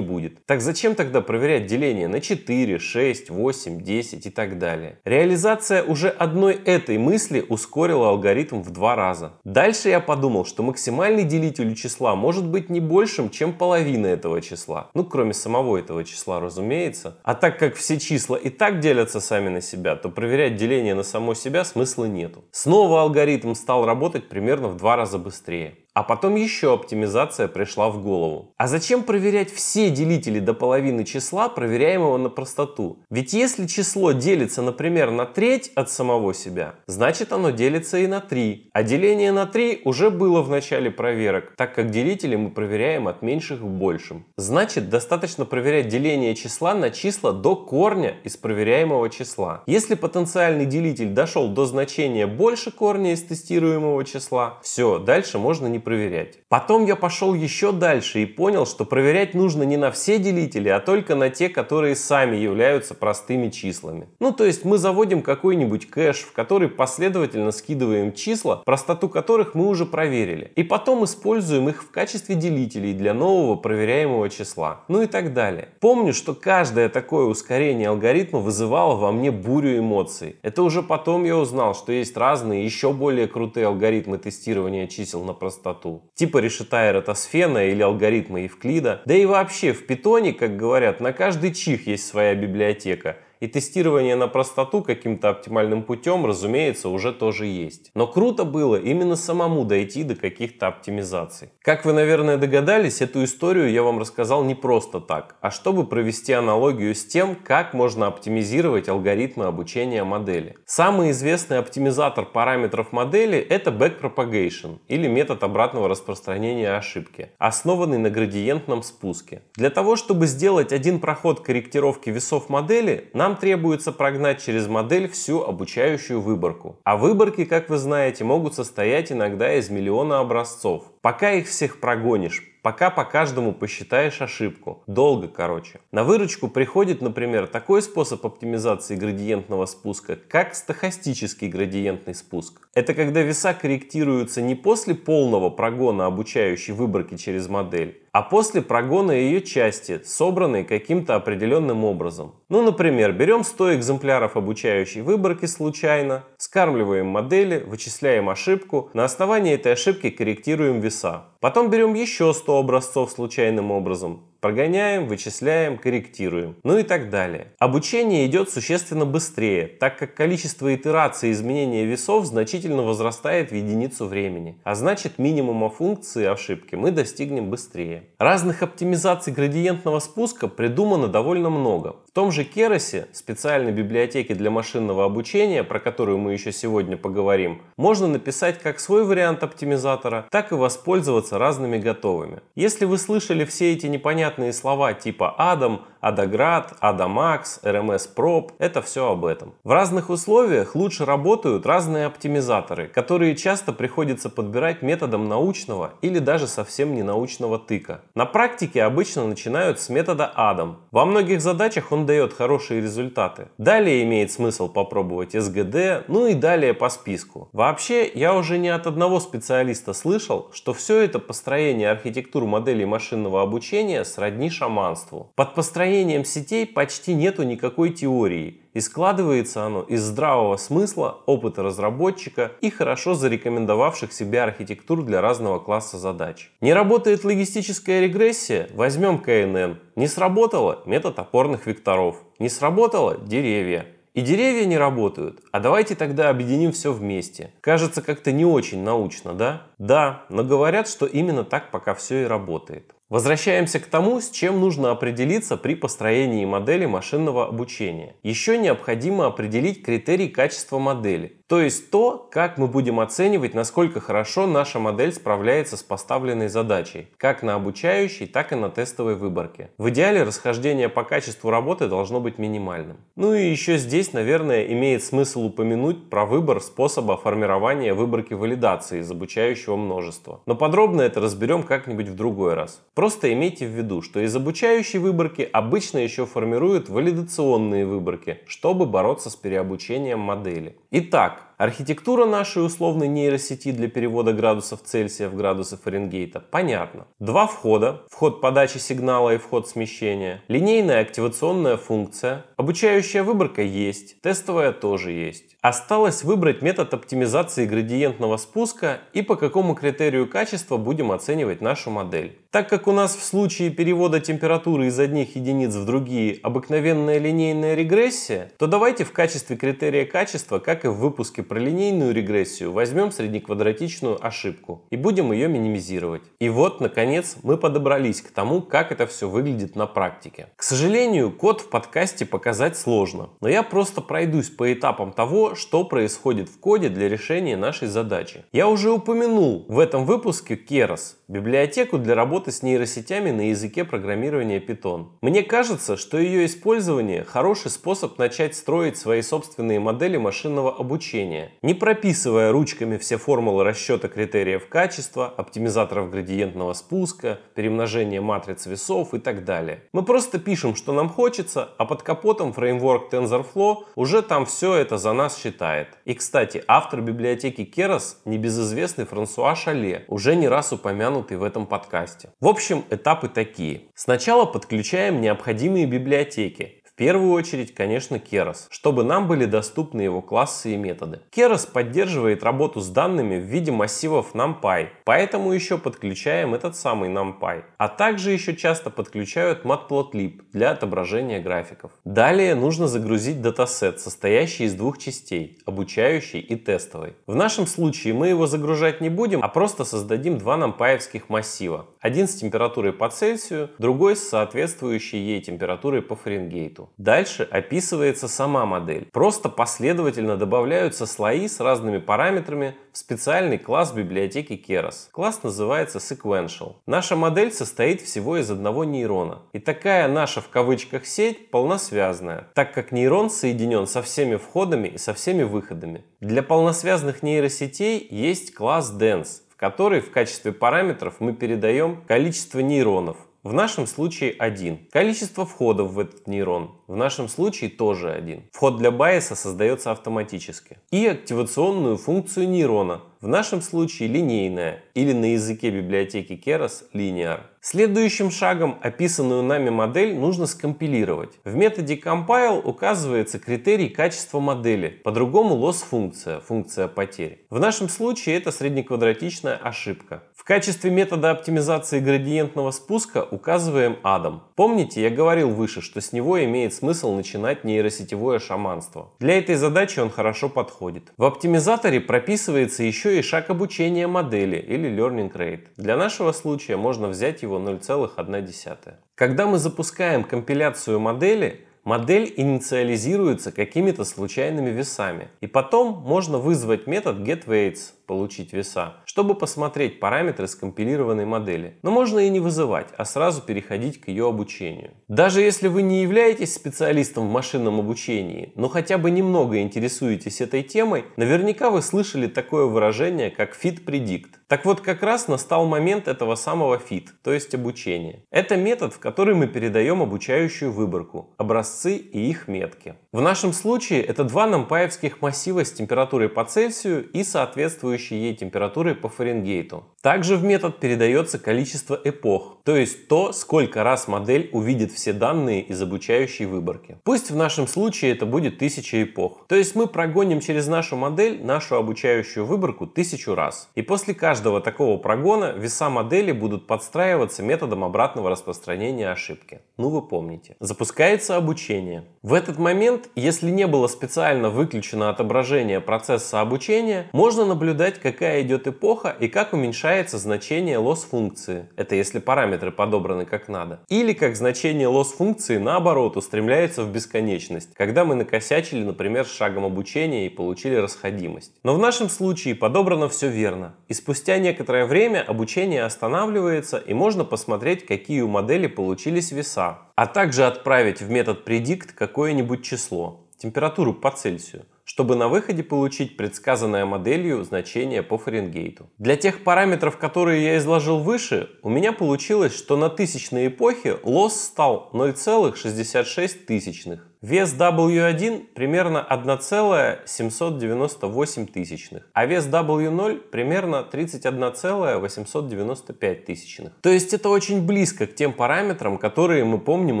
[0.00, 0.44] будет.
[0.46, 4.98] Так зачем тогда проверять деление на 4, 6, 8, 10 и так далее?
[5.04, 9.32] Реализация уже одной этой мысли ускорила алгоритм в два раза.
[9.44, 14.90] Дальше я подумал, что максимальный делитель числа может быть не большим, чем половина этого числа.
[14.94, 17.18] Ну, кроме самого этого числа, разумеется.
[17.22, 21.02] А так как все числа и так делятся сами на себя, то проверять деление на
[21.02, 22.44] само себя смысла нету.
[22.52, 25.74] Снова алгоритм стал работать примерно в два раза быстрее.
[25.98, 28.54] А потом еще оптимизация пришла в голову.
[28.56, 33.00] А зачем проверять все делители до половины числа, проверяемого на простоту?
[33.10, 38.20] Ведь если число делится, например, на треть от самого себя, значит оно делится и на
[38.20, 38.70] 3.
[38.72, 43.22] А деление на 3 уже было в начале проверок, так как делители мы проверяем от
[43.22, 44.24] меньших к большим.
[44.36, 49.64] Значит, достаточно проверять деление числа на числа до корня из проверяемого числа.
[49.66, 55.80] Если потенциальный делитель дошел до значения больше корня из тестируемого числа, все, дальше можно не
[55.88, 56.40] проверять.
[56.50, 60.80] Потом я пошел еще дальше и понял, что проверять нужно не на все делители, а
[60.80, 64.06] только на те, которые сами являются простыми числами.
[64.20, 69.66] Ну, то есть мы заводим какой-нибудь кэш, в который последовательно скидываем числа, простоту которых мы
[69.66, 70.52] уже проверили.
[70.56, 74.80] И потом используем их в качестве делителей для нового проверяемого числа.
[74.88, 75.68] Ну и так далее.
[75.80, 80.36] Помню, что каждое такое ускорение алгоритма вызывало во мне бурю эмоций.
[80.42, 85.32] Это уже потом я узнал, что есть разные еще более крутые алгоритмы тестирования чисел на
[85.32, 86.10] простоту простоту.
[86.14, 89.02] Типа решета эратосфена или алгоритма Евклида.
[89.04, 94.16] Да и вообще в питоне, как говорят, на каждый чих есть своя библиотека– и тестирование
[94.16, 97.90] на простоту каким-то оптимальным путем, разумеется, уже тоже есть.
[97.94, 101.50] Но круто было именно самому дойти до каких-то оптимизаций.
[101.62, 106.32] Как вы, наверное, догадались, эту историю я вам рассказал не просто так, а чтобы провести
[106.32, 110.56] аналогию с тем, как можно оптимизировать алгоритмы обучения модели.
[110.66, 118.82] Самый известный оптимизатор параметров модели– это backpropagation или метод обратного распространения ошибки, основанный на градиентном
[118.82, 119.42] спуске.
[119.54, 125.06] Для того, чтобы сделать один проход корректировки весов модели, нам нам требуется прогнать через модель
[125.06, 126.78] всю обучающую выборку.
[126.84, 130.84] А выборки, как вы знаете, могут состоять иногда из миллиона образцов.
[131.00, 134.82] Пока их всех прогонишь, пока по каждому посчитаешь ошибку.
[134.86, 135.80] Долго, короче.
[135.92, 142.68] На выручку приходит, например, такой способ оптимизации градиентного спуска, как стохастический градиентный спуск.
[142.74, 149.12] Это когда веса корректируются не после полного прогона обучающей выборки через модель, а после прогона
[149.12, 152.34] ее части, собранной каким-то определенным образом.
[152.48, 159.72] Ну, например, берем 100 экземпляров обучающей выборки случайно, скармливаем модели, вычисляем ошибку, на основании этой
[159.72, 161.24] ошибки корректируем веса.
[161.40, 167.48] Потом берем еще 100 образцов случайным образом, Прогоняем, вычисляем, корректируем, ну и так далее.
[167.58, 174.56] Обучение идет существенно быстрее, так как количество итераций изменения весов значительно возрастает в единицу времени,
[174.62, 178.04] а значит минимума функции ошибки мы достигнем быстрее.
[178.20, 181.96] Разных оптимизаций градиентного спуска придумано довольно много.
[182.08, 187.62] В том же Керосе, специальной библиотеке для машинного обучения, про которую мы еще сегодня поговорим,
[187.76, 192.40] можно написать как свой вариант оптимизатора, так и воспользоваться разными готовыми.
[192.54, 198.82] Если вы слышали все эти непонятные непонятные слова типа Адам, Адаград, Адамакс, РМС Проб– это
[198.82, 199.54] все об этом.
[199.64, 206.46] В разных условиях лучше работают разные оптимизаторы, которые часто приходится подбирать методом научного или даже
[206.46, 208.02] совсем не научного тыка.
[208.14, 210.78] На практике обычно начинают с метода Адам.
[210.92, 213.48] Во многих задачах он дает хорошие результаты.
[213.58, 217.48] Далее имеет смысл попробовать СГД, ну и далее по списку.
[217.52, 223.42] Вообще, я уже не от одного специалиста слышал, что все это построение архитектур моделей машинного
[223.42, 225.30] обучения сродни шаманству.
[225.36, 232.50] Под построением сетей почти нету никакой теории, и складывается оно из здравого смысла, опыта разработчика
[232.60, 236.50] и хорошо зарекомендовавших себя архитектур для разного класса задач.
[236.60, 238.68] Не работает логистическая регрессия?
[238.74, 239.78] Возьмем КНН.
[239.94, 240.82] Не сработало?
[240.84, 242.16] Метод опорных векторов.
[242.40, 243.18] Не сработало?
[243.18, 243.86] Деревья.
[244.14, 245.42] И деревья не работают.
[245.52, 247.52] А давайте тогда объединим все вместе.
[247.60, 249.62] Кажется как-то не очень научно, да?
[249.78, 252.96] Да, но говорят, что именно так пока все и работает.
[253.08, 258.16] Возвращаемся к тому, с чем нужно определиться при построении модели машинного обучения.
[258.22, 261.37] Еще необходимо определить критерий качества модели.
[261.48, 267.08] То есть то, как мы будем оценивать, насколько хорошо наша модель справляется с поставленной задачей,
[267.16, 269.70] как на обучающей, так и на тестовой выборке.
[269.78, 272.98] В идеале расхождение по качеству работы должно быть минимальным.
[273.16, 279.10] Ну и еще здесь, наверное, имеет смысл упомянуть про выбор способа формирования выборки валидации из
[279.10, 280.42] обучающего множества.
[280.44, 282.82] Но подробно это разберем как-нибудь в другой раз.
[282.94, 289.30] Просто имейте в виду, что из обучающей выборки обычно еще формируют валидационные выборки, чтобы бороться
[289.30, 290.76] с переобучением модели.
[290.90, 297.08] Итак, back Архитектура нашей условной нейросети для перевода градусов Цельсия в градусы Фаренгейта понятна.
[297.18, 304.70] Два входа, вход подачи сигнала и вход смещения, линейная активационная функция, обучающая выборка есть, тестовая
[304.70, 305.56] тоже есть.
[305.60, 312.38] Осталось выбрать метод оптимизации градиентного спуска и по какому критерию качества будем оценивать нашу модель.
[312.52, 317.74] Так как у нас в случае перевода температуры из одних единиц в другие обыкновенная линейная
[317.74, 323.10] регрессия, то давайте в качестве критерия качества, как и в выпуске про линейную регрессию, возьмем
[323.10, 326.22] среднеквадратичную ошибку и будем ее минимизировать.
[326.38, 330.48] И вот, наконец, мы подобрались к тому, как это все выглядит на практике.
[330.56, 335.84] К сожалению, код в подкасте показать сложно, но я просто пройдусь по этапам того, что
[335.84, 338.44] происходит в коде для решения нашей задачи.
[338.52, 344.60] Я уже упомянул в этом выпуске Keras, библиотеку для работы с нейросетями на языке программирования
[344.60, 345.08] Python.
[345.20, 351.74] Мне кажется, что ее использование хороший способ начать строить свои собственные модели машинного обучения, не
[351.74, 359.44] прописывая ручками все формулы расчета критериев качества, оптимизаторов градиентного спуска, перемножения матриц весов и так
[359.44, 359.82] далее.
[359.92, 364.96] Мы просто пишем, что нам хочется, а под капотом фреймворк TensorFlow уже там все это
[364.96, 365.88] за нас считает.
[366.06, 371.66] И, кстати, автор библиотеки Keras, небезызвестный Франсуа Шале, уже не раз упомянут упомянутый в этом
[371.66, 372.30] подкасте.
[372.40, 373.82] В общем, этапы такие.
[373.94, 380.76] Сначала подключаем необходимые библиотеки первую очередь, конечно, Keras, чтобы нам были доступны его классы и
[380.76, 381.20] методы.
[381.30, 387.62] Keras поддерживает работу с данными в виде массивов NumPy, поэтому еще подключаем этот самый NumPy.
[387.78, 391.92] А также еще часто подключают Matplotlib для отображения графиков.
[392.04, 397.14] Далее нужно загрузить датасет, состоящий из двух частей, обучающий и тестовый.
[397.28, 401.86] В нашем случае мы его загружать не будем, а просто создадим два NumPyевских массива.
[402.00, 406.87] Один с температурой по Цельсию, другой с соответствующей ей температурой по Фаренгейту.
[406.96, 409.08] Дальше описывается сама модель.
[409.12, 415.08] Просто последовательно добавляются слои с разными параметрами в специальный класс библиотеки Keras.
[415.12, 416.76] Класс называется Sequential.
[416.86, 419.42] Наша модель состоит всего из одного нейрона.
[419.52, 424.98] И такая наша в кавычках сеть полносвязная, так как нейрон соединен со всеми входами и
[424.98, 426.04] со всеми выходами.
[426.20, 433.16] Для полносвязных нейросетей есть класс Dense, в который в качестве параметров мы передаем количество нейронов,
[433.48, 434.78] в нашем случае один.
[434.92, 438.42] Количество входов в этот нейрон в нашем случае тоже один.
[438.52, 440.76] Вход для байеса создается автоматически.
[440.90, 447.40] И активационную функцию нейрона, в нашем случае линейная, или на языке библиотеки Keras linear.
[447.60, 451.40] Следующим шагом описанную нами модель нужно скомпилировать.
[451.44, 457.46] В методе compile указывается критерий качества модели, по-другому loss функция, функция потери.
[457.50, 460.22] В нашем случае это среднеквадратичная ошибка.
[460.36, 464.40] В качестве метода оптимизации градиентного спуска указываем Adam.
[464.54, 469.12] Помните, я говорил выше, что с него имеет смысл начинать нейросетевое шаманство.
[469.18, 471.12] Для этой задачи он хорошо подходит.
[471.16, 475.66] В оптимизаторе прописывается еще и шаг обучения модели или learning rate.
[475.76, 478.94] Для нашего случая можно взять его 0,1.
[479.14, 485.28] Когда мы запускаем компиляцию модели, модель инициализируется какими-то случайными весами.
[485.40, 491.78] И потом можно вызвать метод getWeights, получить веса, чтобы посмотреть параметры скомпилированной модели.
[491.82, 494.94] Но можно и не вызывать, а сразу переходить к ее обучению.
[495.06, 500.64] Даже если вы не являетесь специалистом в машинном обучении, но хотя бы немного интересуетесь этой
[500.64, 504.30] темой, наверняка вы слышали такое выражение, как fit predict.
[504.48, 508.24] Так вот, как раз настал момент этого самого fit, то есть обучения.
[508.30, 512.94] Это метод, в который мы передаем обучающую выборку, образцы и их метки.
[513.10, 518.94] В нашем случае это два нампаевских массива с температурой по Цельсию и соответствующей ей температуры
[518.94, 519.84] по Фаренгейту.
[520.02, 525.62] Также в метод передается количество эпох, то есть то, сколько раз модель увидит все данные
[525.62, 526.98] из обучающей выборки.
[527.02, 529.46] Пусть в нашем случае это будет 1000 эпох.
[529.48, 533.70] То есть мы прогоним через нашу модель нашу обучающую выборку тысячу раз.
[533.74, 539.62] И после каждого такого прогона веса модели будут подстраиваться методом обратного распространения ошибки.
[539.78, 540.56] Ну вы помните.
[540.60, 542.04] Запускается обучение.
[542.22, 548.66] В этот момент, если не было специально выключено отображение процесса обучения, можно наблюдать какая идет
[548.66, 551.68] эпоха и как уменьшается значение loss функции.
[551.76, 553.80] Это если параметры подобраны как надо.
[553.88, 559.64] Или как значение loss функции наоборот устремляется в бесконечность, когда мы накосячили, например, с шагом
[559.64, 561.52] обучения и получили расходимость.
[561.62, 563.74] Но в нашем случае подобрано все верно.
[563.88, 570.06] И спустя некоторое время обучение останавливается и можно посмотреть, какие у модели получились веса, а
[570.06, 576.86] также отправить в метод predict какое-нибудь число, температуру по Цельсию чтобы на выходе получить предсказанное
[576.86, 578.88] моделью значение по Фаренгейту.
[578.96, 584.40] Для тех параметров, которые я изложил выше, у меня получилось, что на тысячной эпохе лосс
[584.40, 587.06] стал 0,66 тысячных.
[587.20, 596.74] Вес W1 примерно 1,798 тысячных, а вес W0 примерно 31,895 тысячных.
[596.80, 600.00] То есть это очень близко к тем параметрам, которые мы помним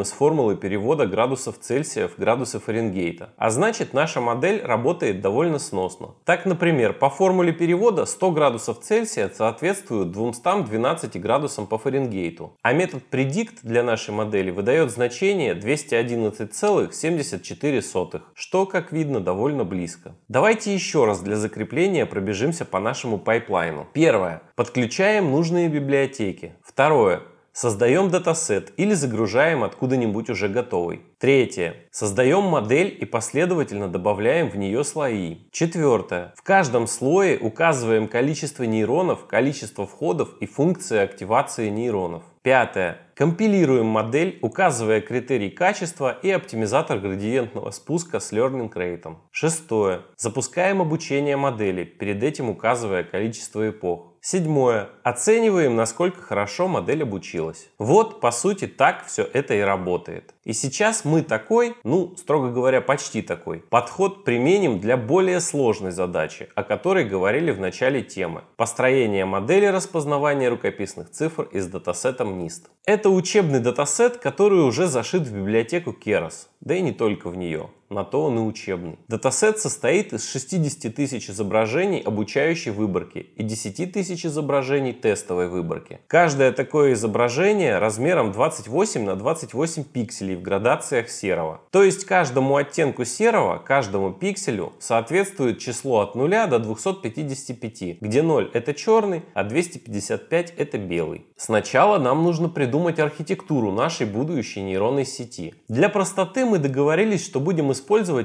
[0.00, 3.30] из формулы перевода градусов Цельсия в градусы Фаренгейта.
[3.36, 6.14] А значит наша модель работает довольно сносно.
[6.24, 13.02] Так, например, по формуле перевода 100 градусов Цельсия соответствуют 212 градусам по Фаренгейту, а метод
[13.10, 20.14] predict для нашей модели выдает значение 211,7 0,74, что, как видно, довольно близко.
[20.28, 23.86] Давайте еще раз для закрепления пробежимся по нашему пайплайну.
[23.92, 24.42] Первое.
[24.54, 26.54] Подключаем нужные библиотеки.
[26.62, 27.22] Второе.
[27.60, 31.02] Создаем датасет или загружаем откуда-нибудь уже готовый.
[31.18, 31.74] Третье.
[31.90, 35.38] Создаем модель и последовательно добавляем в нее слои.
[35.50, 36.32] Четвертое.
[36.36, 42.22] В каждом слое указываем количество нейронов, количество входов и функции активации нейронов.
[42.42, 42.98] Пятое.
[43.18, 49.16] Компилируем модель, указывая критерий качества и оптимизатор градиентного спуска с learning rate.
[49.32, 50.02] Шестое.
[50.16, 54.14] Запускаем обучение модели, перед этим указывая количество эпох.
[54.20, 54.88] Седьмое.
[55.04, 57.68] Оцениваем, насколько хорошо модель обучилась.
[57.78, 60.34] Вот, по сути, так все это и работает.
[60.44, 66.48] И сейчас мы такой, ну, строго говоря, почти такой, подход применим для более сложной задачи,
[66.54, 68.42] о которой говорили в начале темы.
[68.56, 72.64] Построение модели распознавания рукописных цифр из датасетом NIST.
[72.84, 77.70] Это учебный датасет, который уже зашит в библиотеку Keras, да и не только в нее
[77.90, 78.98] на то он и учебный.
[79.08, 86.00] Датасет состоит из 60 тысяч изображений обучающей выборки и 10 тысяч изображений тестовой выборки.
[86.06, 91.60] Каждое такое изображение размером 28 на 28 пикселей в градациях серого.
[91.70, 98.50] То есть каждому оттенку серого, каждому пикселю соответствует число от 0 до 255, где 0
[98.52, 101.26] это черный, а 255 это белый.
[101.36, 105.54] Сначала нам нужно придумать архитектуру нашей будущей нейронной сети.
[105.68, 107.77] Для простоты мы договорились, что будем использовать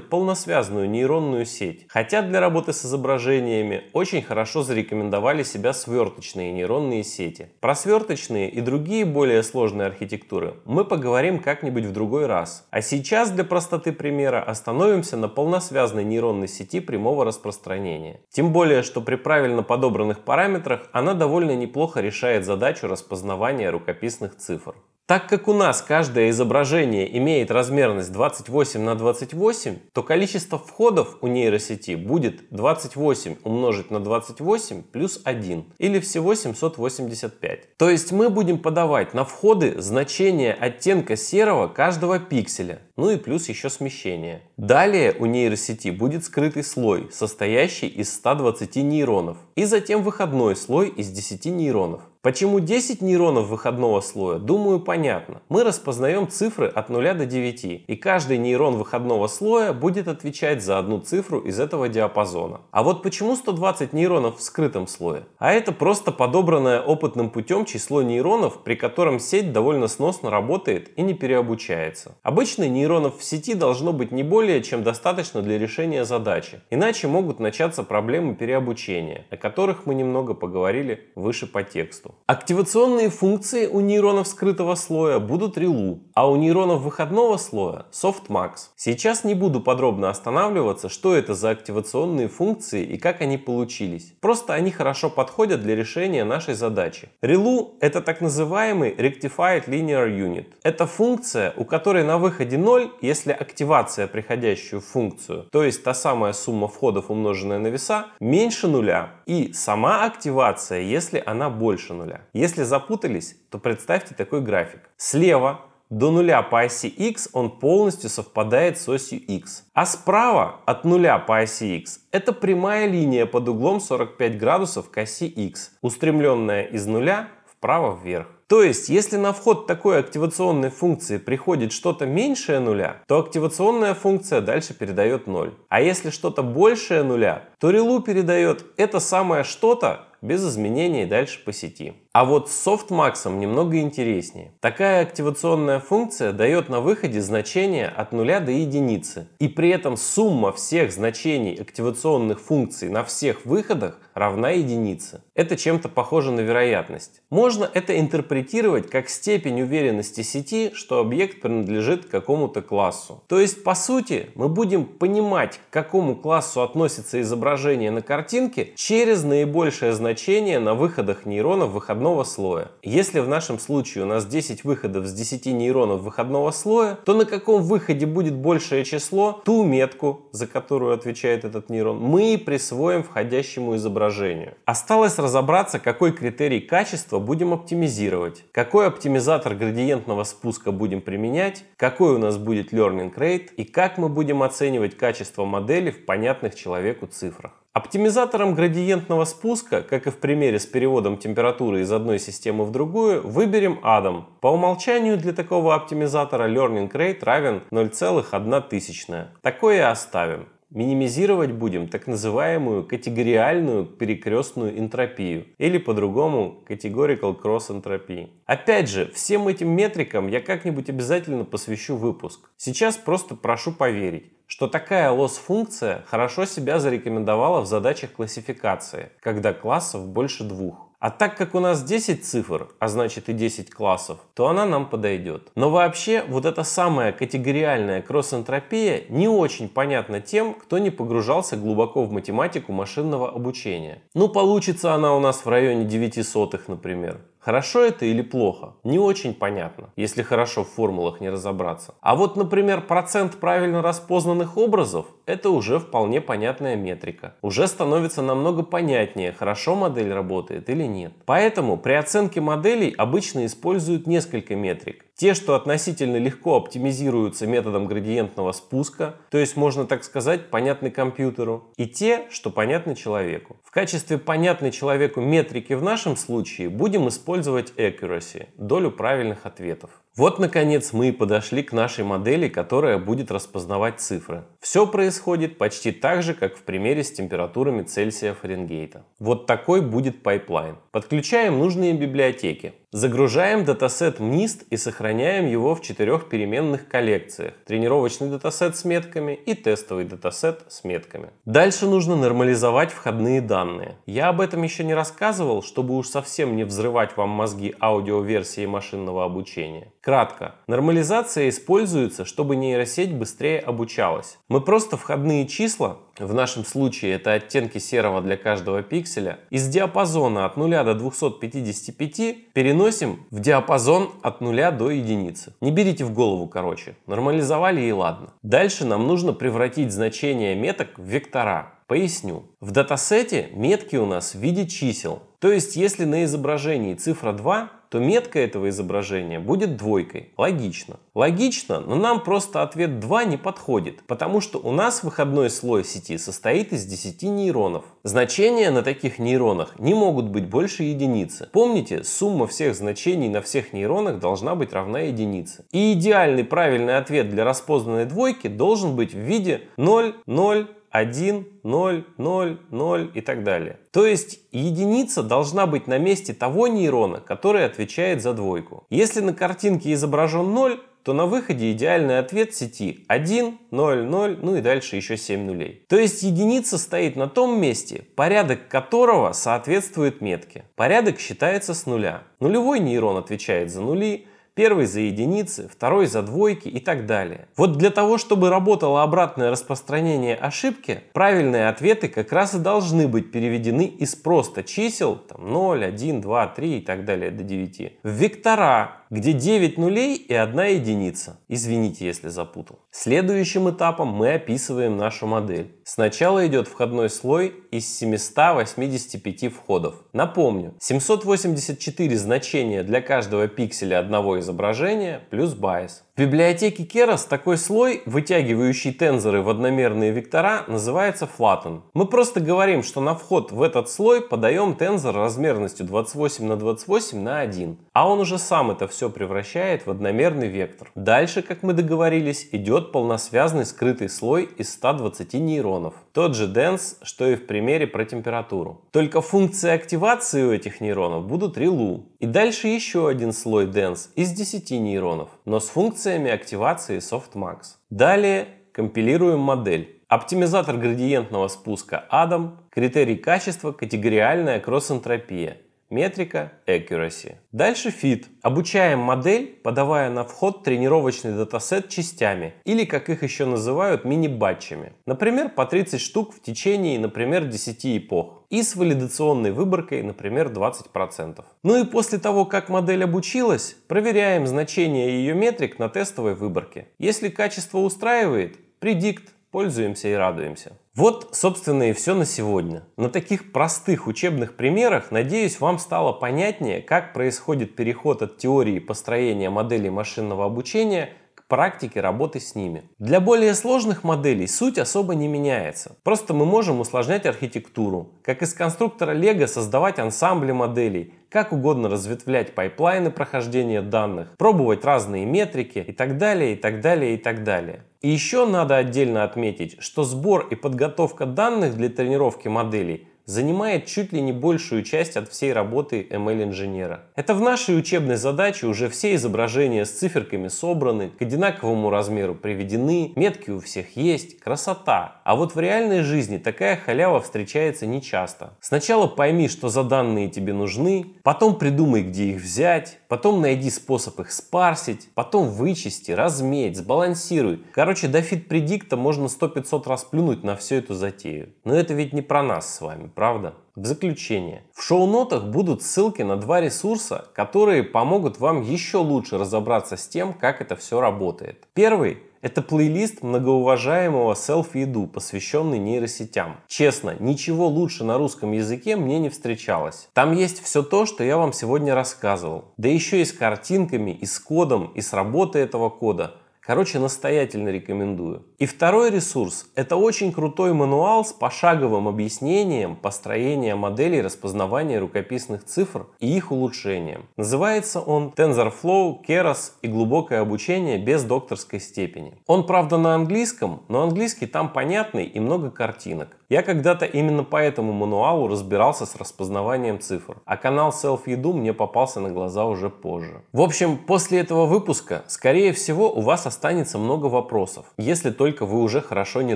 [0.09, 1.85] полносвязанную нейронную сеть.
[1.89, 7.49] Хотя для работы с изображениями очень хорошо зарекомендовали себя сверточные нейронные сети.
[7.59, 12.67] Про сверточные и другие более сложные архитектуры мы поговорим как-нибудь в другой раз.
[12.71, 18.21] А сейчас для простоты примера остановимся на полносвязанной нейронной сети прямого распространения.
[18.29, 24.75] Тем более, что при правильно подобранных параметрах она довольно неплохо решает задачу распознавания рукописных цифр.
[25.05, 31.27] Так как у нас каждое изображение имеет размерность 28 на 28, то количество входов у
[31.27, 37.75] нейросети будет 28 умножить на 28 плюс 1, или всего 785.
[37.75, 43.49] То есть мы будем подавать на входы значение оттенка серого каждого пикселя, ну и плюс
[43.49, 44.43] еще смещение.
[44.55, 51.09] Далее у нейросети будет скрытый слой, состоящий из 120 нейронов, и затем выходной слой из
[51.09, 52.03] 10 нейронов.
[52.24, 54.39] Почему 10 нейронов выходного слоя?
[54.39, 55.41] Думаю, понятно.
[55.49, 60.80] Мы распознаем цифры от 0 до 9, и каждый нейрон выходного слоя будет отвечать за
[60.80, 62.61] одну цифру из этого диапазона.
[62.71, 65.26] А вот почему 120 нейронов в скрытом слое?
[65.38, 71.01] А это просто подобранное опытным путем число нейронов, при котором сеть довольно сносно работает и
[71.01, 72.15] не переобучается.
[72.24, 77.41] Обычно нейронов в сети должно быть не более чем достаточно для решения задачи, иначе могут
[77.41, 82.12] начаться проблемы переобучения, о которых мы немного поговорили выше по тексту.
[82.26, 88.51] Активационные функции у нейронов скрытого слоя будут ReLU, а у нейронов выходного слоя softmax.
[88.78, 94.14] Сейчас не буду подробно останавливаться, что это за активационные функции и как они получились.
[94.22, 97.09] Просто они хорошо подходят для решения нашей задачи.
[97.22, 100.47] ReLU это так называемый Rectified Linear Unit.
[100.64, 106.32] Это функция, у которой на выходе 0, если активация приходящую функцию, то есть та самая
[106.32, 109.11] сумма входов умноженная на веса, меньше нуля.
[109.26, 112.21] И сама активация, если она больше нуля нуля.
[112.33, 114.89] Если запутались, то представьте такой график.
[114.97, 119.63] Слева до нуля по оси x он полностью совпадает с осью x.
[119.73, 124.97] А справа от нуля по оси x это прямая линия под углом 45 градусов к
[124.97, 128.27] оси x, устремленная из нуля вправо вверх.
[128.47, 134.41] То есть, если на вход такой активационной функции приходит что-то меньшее нуля, то активационная функция
[134.41, 135.53] дальше передает 0.
[135.69, 141.51] А если что-то большее нуля, то релу передает это самое что-то без изменений дальше по
[141.51, 141.93] сети.
[142.14, 144.51] А вот с softmax немного интереснее.
[144.59, 149.30] Такая активационная функция дает на выходе значение от 0 до единицы.
[149.39, 155.24] И при этом сумма всех значений активационных функций на всех выходах равна единице.
[155.34, 157.24] Это чем-то похоже на вероятность.
[157.32, 163.24] Можно это интерпретировать как степень уверенности сети, что объект принадлежит какому-то классу.
[163.28, 169.24] То есть, по сути, мы будем понимать, к какому классу относится изображение на картинке через
[169.24, 172.71] наибольшее значение на выходах нейронов выходного выходного слоя.
[172.81, 177.25] Если в нашем случае у нас 10 выходов с 10 нейронов выходного слоя, то на
[177.25, 183.77] каком выходе будет большее число, ту метку, за которую отвечает этот нейрон, мы присвоим входящему
[183.77, 184.55] изображению.
[184.65, 192.17] Осталось разобраться, какой критерий качества будем оптимизировать, какой оптимизатор градиентного спуска будем применять, какой у
[192.17, 197.62] нас будет learning rate и как мы будем оценивать качество модели в понятных человеку цифрах.
[197.74, 203.28] Оптимизатором градиентного спуска, как и в примере с переводом температуры из одной системы в другую,
[203.28, 204.26] выберем Adam.
[204.41, 209.28] По умолчанию для такого оптимизатора Learning Rate равен 0,1.
[209.41, 210.47] Такое оставим.
[210.74, 218.30] Минимизировать будем так называемую категориальную перекрестную энтропию или по-другому categorical cross entropy.
[218.47, 222.49] Опять же, всем этим метрикам я как-нибудь обязательно посвящу выпуск.
[222.57, 230.07] Сейчас просто прошу поверить что такая лосс-функция хорошо себя зарекомендовала в задачах классификации, когда классов
[230.07, 230.89] больше двух.
[231.03, 234.89] А так как у нас 10 цифр, а значит и 10 классов, то она нам
[234.89, 235.51] подойдет.
[235.53, 242.05] Но вообще вот эта самая категориальная кросс-энтропия не очень понятна тем, кто не погружался глубоко
[242.05, 244.01] в математику машинного обучения.
[244.13, 247.19] Ну получится она у нас в районе 9 сотых, например.
[247.43, 248.75] Хорошо это или плохо?
[248.85, 251.93] Не очень понятно, если хорошо в формулах не разобраться.
[251.99, 257.35] А вот, например, процент правильно распознанных образов– это уже вполне понятная метрика.
[257.41, 261.11] Уже становится намного понятнее, хорошо модель работает или нет.
[261.25, 265.05] Поэтому при оценке моделей обычно используют несколько метрик.
[265.16, 271.72] Те, что относительно легко оптимизируются методом градиентного спуска, то есть можно так сказать, понятны компьютеру,
[271.78, 273.57] и те, что понятны человеку.
[273.64, 280.02] В качестве понятной человеку метрики в нашем случае будем использовать accuracy, долю правильных ответов.
[280.16, 284.43] Вот, наконец, мы и подошли к нашей модели, которая будет распознавать цифры.
[284.59, 289.07] Все происходит почти так же, как в примере с температурами Цельсия Фаренгейта.
[289.18, 290.78] Вот такой будет пайплайн.
[290.91, 292.76] Подключаем нужные библиотеки.
[292.93, 297.55] Загружаем датасет MNIST и сохраняем его в четырех переменных коллекциях.
[297.66, 301.32] Тренировочный датасет с метками и тестовый датасет с метками.
[301.45, 303.97] Дальше нужно нормализовать входные данные.
[304.05, 309.26] Я об этом еще не рассказывал, чтобы уж совсем не взрывать вам мозги аудиоверсии машинного
[309.26, 309.91] обучения.
[310.03, 310.55] Кратко.
[310.67, 314.37] Нормализация используется, чтобы нейросеть быстрее обучалась.
[314.49, 320.43] Мы просто входные числа, в нашем случае это оттенки серого для каждого пикселя, из диапазона
[320.43, 325.55] от 0 до 255 переносим в диапазон от 0 до единицы.
[325.61, 326.97] Не берите в голову, короче.
[327.07, 328.33] Нормализовали и ладно.
[328.43, 331.75] Дальше нам нужно превратить значение меток в вектора.
[331.87, 332.43] Поясню.
[332.59, 335.23] В датасете метки у нас в виде чисел.
[335.39, 340.33] То есть, если на изображении цифра 2, то метка этого изображения будет двойкой.
[340.35, 340.99] Логично.
[341.13, 346.17] Логично, но нам просто ответ 2 не подходит, потому что у нас выходной слой сети
[346.17, 347.85] состоит из 10 нейронов.
[348.01, 351.49] Значения на таких нейронах не могут быть больше единицы.
[351.53, 355.65] Помните, сумма всех значений на всех нейронах должна быть равна единице.
[355.71, 362.05] И идеальный правильный ответ для распознанной двойки должен быть в виде 0, 0, 1, 0,
[362.17, 363.79] 0, 0 и так далее.
[363.91, 368.85] То есть единица должна быть на месте того нейрона, который отвечает за двойку.
[368.91, 374.55] Если на картинке изображен 0, то на выходе идеальный ответ сети 1, 0, 0, ну
[374.55, 375.83] и дальше еще 7 нулей.
[375.89, 380.65] То есть единица стоит на том месте, порядок которого соответствует метке.
[380.75, 382.21] Порядок считается с нуля.
[382.39, 387.47] Нулевой нейрон отвечает за нули, Первый за единицы, второй за двойки и так далее.
[387.57, 393.31] Вот для того, чтобы работало обратное распространение ошибки, правильные ответы как раз и должны быть
[393.31, 398.09] переведены из просто чисел там, 0, 1, 2, 3 и так далее до 9 в
[398.09, 401.38] вектора, где 9 нулей и 1 единица.
[401.47, 402.80] Извините, если запутал.
[402.89, 405.76] Следующим этапом мы описываем нашу модель.
[405.84, 409.95] Сначала идет входной слой из 785 входов.
[410.14, 416.03] Напомню, 784 значения для каждого пикселя одного изображения плюс байс.
[416.16, 421.82] В библиотеке Keras такой слой, вытягивающий тензоры в одномерные вектора, называется flatten.
[421.95, 427.20] Мы просто говорим, что на вход в этот слой подаем тензор размерностью 28 на 28
[427.20, 430.91] на 1, а он уже сам это все превращает в одномерный вектор.
[430.95, 435.93] Дальше, как мы договорились, идет полносвязный скрытый слой из 120 нейронов.
[436.11, 438.85] Тот же dense, что и в примере про температуру.
[438.91, 442.09] Только функции активации у этих нейронов будут релу.
[442.19, 447.77] И дальше еще один слой dense из 10 нейронов, но с функциями активации softmax.
[447.89, 450.01] Далее компилируем модель.
[450.07, 455.57] Оптимизатор градиентного спуска Adam, критерий качества, категориальная кросс-энтропия.
[455.93, 457.35] Метрика Accuracy.
[457.51, 458.25] Дальше Fit.
[458.41, 464.93] Обучаем модель, подавая на вход тренировочный датасет частями, или как их еще называют, мини-батчами.
[465.05, 468.41] Например, по 30 штук в течение, например, 10 эпох.
[468.49, 471.45] И с валидационной выборкой, например, 20%.
[471.61, 476.87] Ну и после того, как модель обучилась, проверяем значение ее метрик на тестовой выборке.
[476.97, 480.71] Если качество устраивает, предикт, пользуемся и радуемся.
[480.95, 482.83] Вот, собственно, и все на сегодня.
[482.97, 489.49] На таких простых учебных примерах, надеюсь, вам стало понятнее, как происходит переход от теории построения
[489.49, 491.13] моделей машинного обучения
[491.53, 492.89] практике работы с ними.
[492.97, 495.95] Для более сложных моделей суть особо не меняется.
[496.01, 502.55] Просто мы можем усложнять архитектуру, как из конструктора Lego создавать ансамбли моделей, как угодно разветвлять
[502.55, 507.43] pipeline ы прохождения данных, пробовать разные метрики и так далее, и так далее, и так
[507.43, 507.85] далее.
[508.01, 514.11] И еще надо отдельно отметить, что сбор и подготовка данных для тренировки моделей занимает чуть
[514.13, 517.01] ли не большую часть от всей работы ML-инженера.
[517.15, 523.13] Это в нашей учебной задаче уже все изображения с циферками собраны, к одинаковому размеру приведены,
[523.15, 525.21] метки у всех есть, красота.
[525.24, 528.57] А вот в реальной жизни такая халява встречается нечасто.
[528.59, 534.20] Сначала пойми, что за данные тебе нужны, потом придумай, где их взять, потом найди способ
[534.22, 537.64] их спарсить, потом вычисти, разметь, сбалансируй.
[537.72, 541.53] Короче, до фит-предикта можно 100-500 раз плюнуть на всю эту затею.
[541.64, 543.53] Но это ведь не про нас с вами правда?
[543.76, 544.64] В заключение.
[544.74, 550.34] В шоу-нотах будут ссылки на два ресурса, которые помогут вам еще лучше разобраться с тем,
[550.34, 551.68] как это все работает.
[551.76, 556.57] Первый это плейлист многоуважаемого Selfie-Edu, посвященный нейросетям.
[556.67, 560.09] Честно, ничего лучше на русском языке мне не встречалось.
[560.13, 562.65] Там есть все то, что я вам сегодня рассказывал.
[562.75, 566.35] Да еще и с картинками, и с кодом, и с работой этого кода.
[566.59, 568.45] Короче, настоятельно рекомендую.
[568.64, 576.07] И второй ресурс– это очень крутой мануал с пошаговым объяснением построения моделей распознавания рукописных цифр
[576.22, 577.26] и их улучшением.
[577.36, 582.38] Называется он TensorFlow, Keras и глубокое обучение без докторской степени.
[582.47, 586.30] Он, правда, на английском, но английский там понятный и много картинок.
[586.53, 592.20] Я когда-то именно по этому мануалу разбирался с распознаванием цифр, а канал Self-Edu мне попался
[592.20, 593.41] на глаза уже позже.
[593.51, 598.81] В общем, после этого выпуска, скорее всего, у вас останется много вопросов, если только вы
[598.81, 599.55] уже хорошо не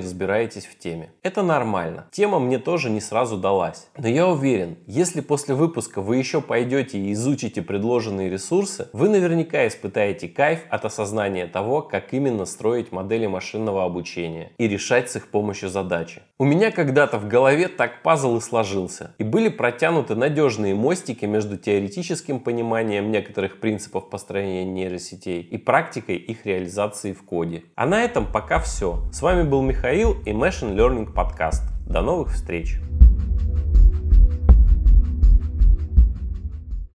[0.00, 1.10] разбираетесь в теме.
[1.22, 2.06] Это нормально.
[2.10, 3.88] Тема мне тоже не сразу далась.
[3.96, 9.66] Но я уверен, если после выпуска вы еще пойдете и изучите предложенные ресурсы, вы наверняка
[9.66, 15.28] испытаете кайф от осознания того, как именно строить модели машинного обучения и решать с их
[15.28, 16.22] помощью задачи.
[16.38, 19.14] У меня когда-то в голове так пазл и сложился.
[19.18, 26.46] И были протянуты надежные мостики между теоретическим пониманием некоторых принципов построения нейросетей и практикой их
[26.46, 27.64] реализации в коде.
[27.74, 29.02] А на этом пока все.
[29.10, 31.62] С вами был Михаил и Machine Learning Podcast.
[31.88, 32.78] До новых встреч!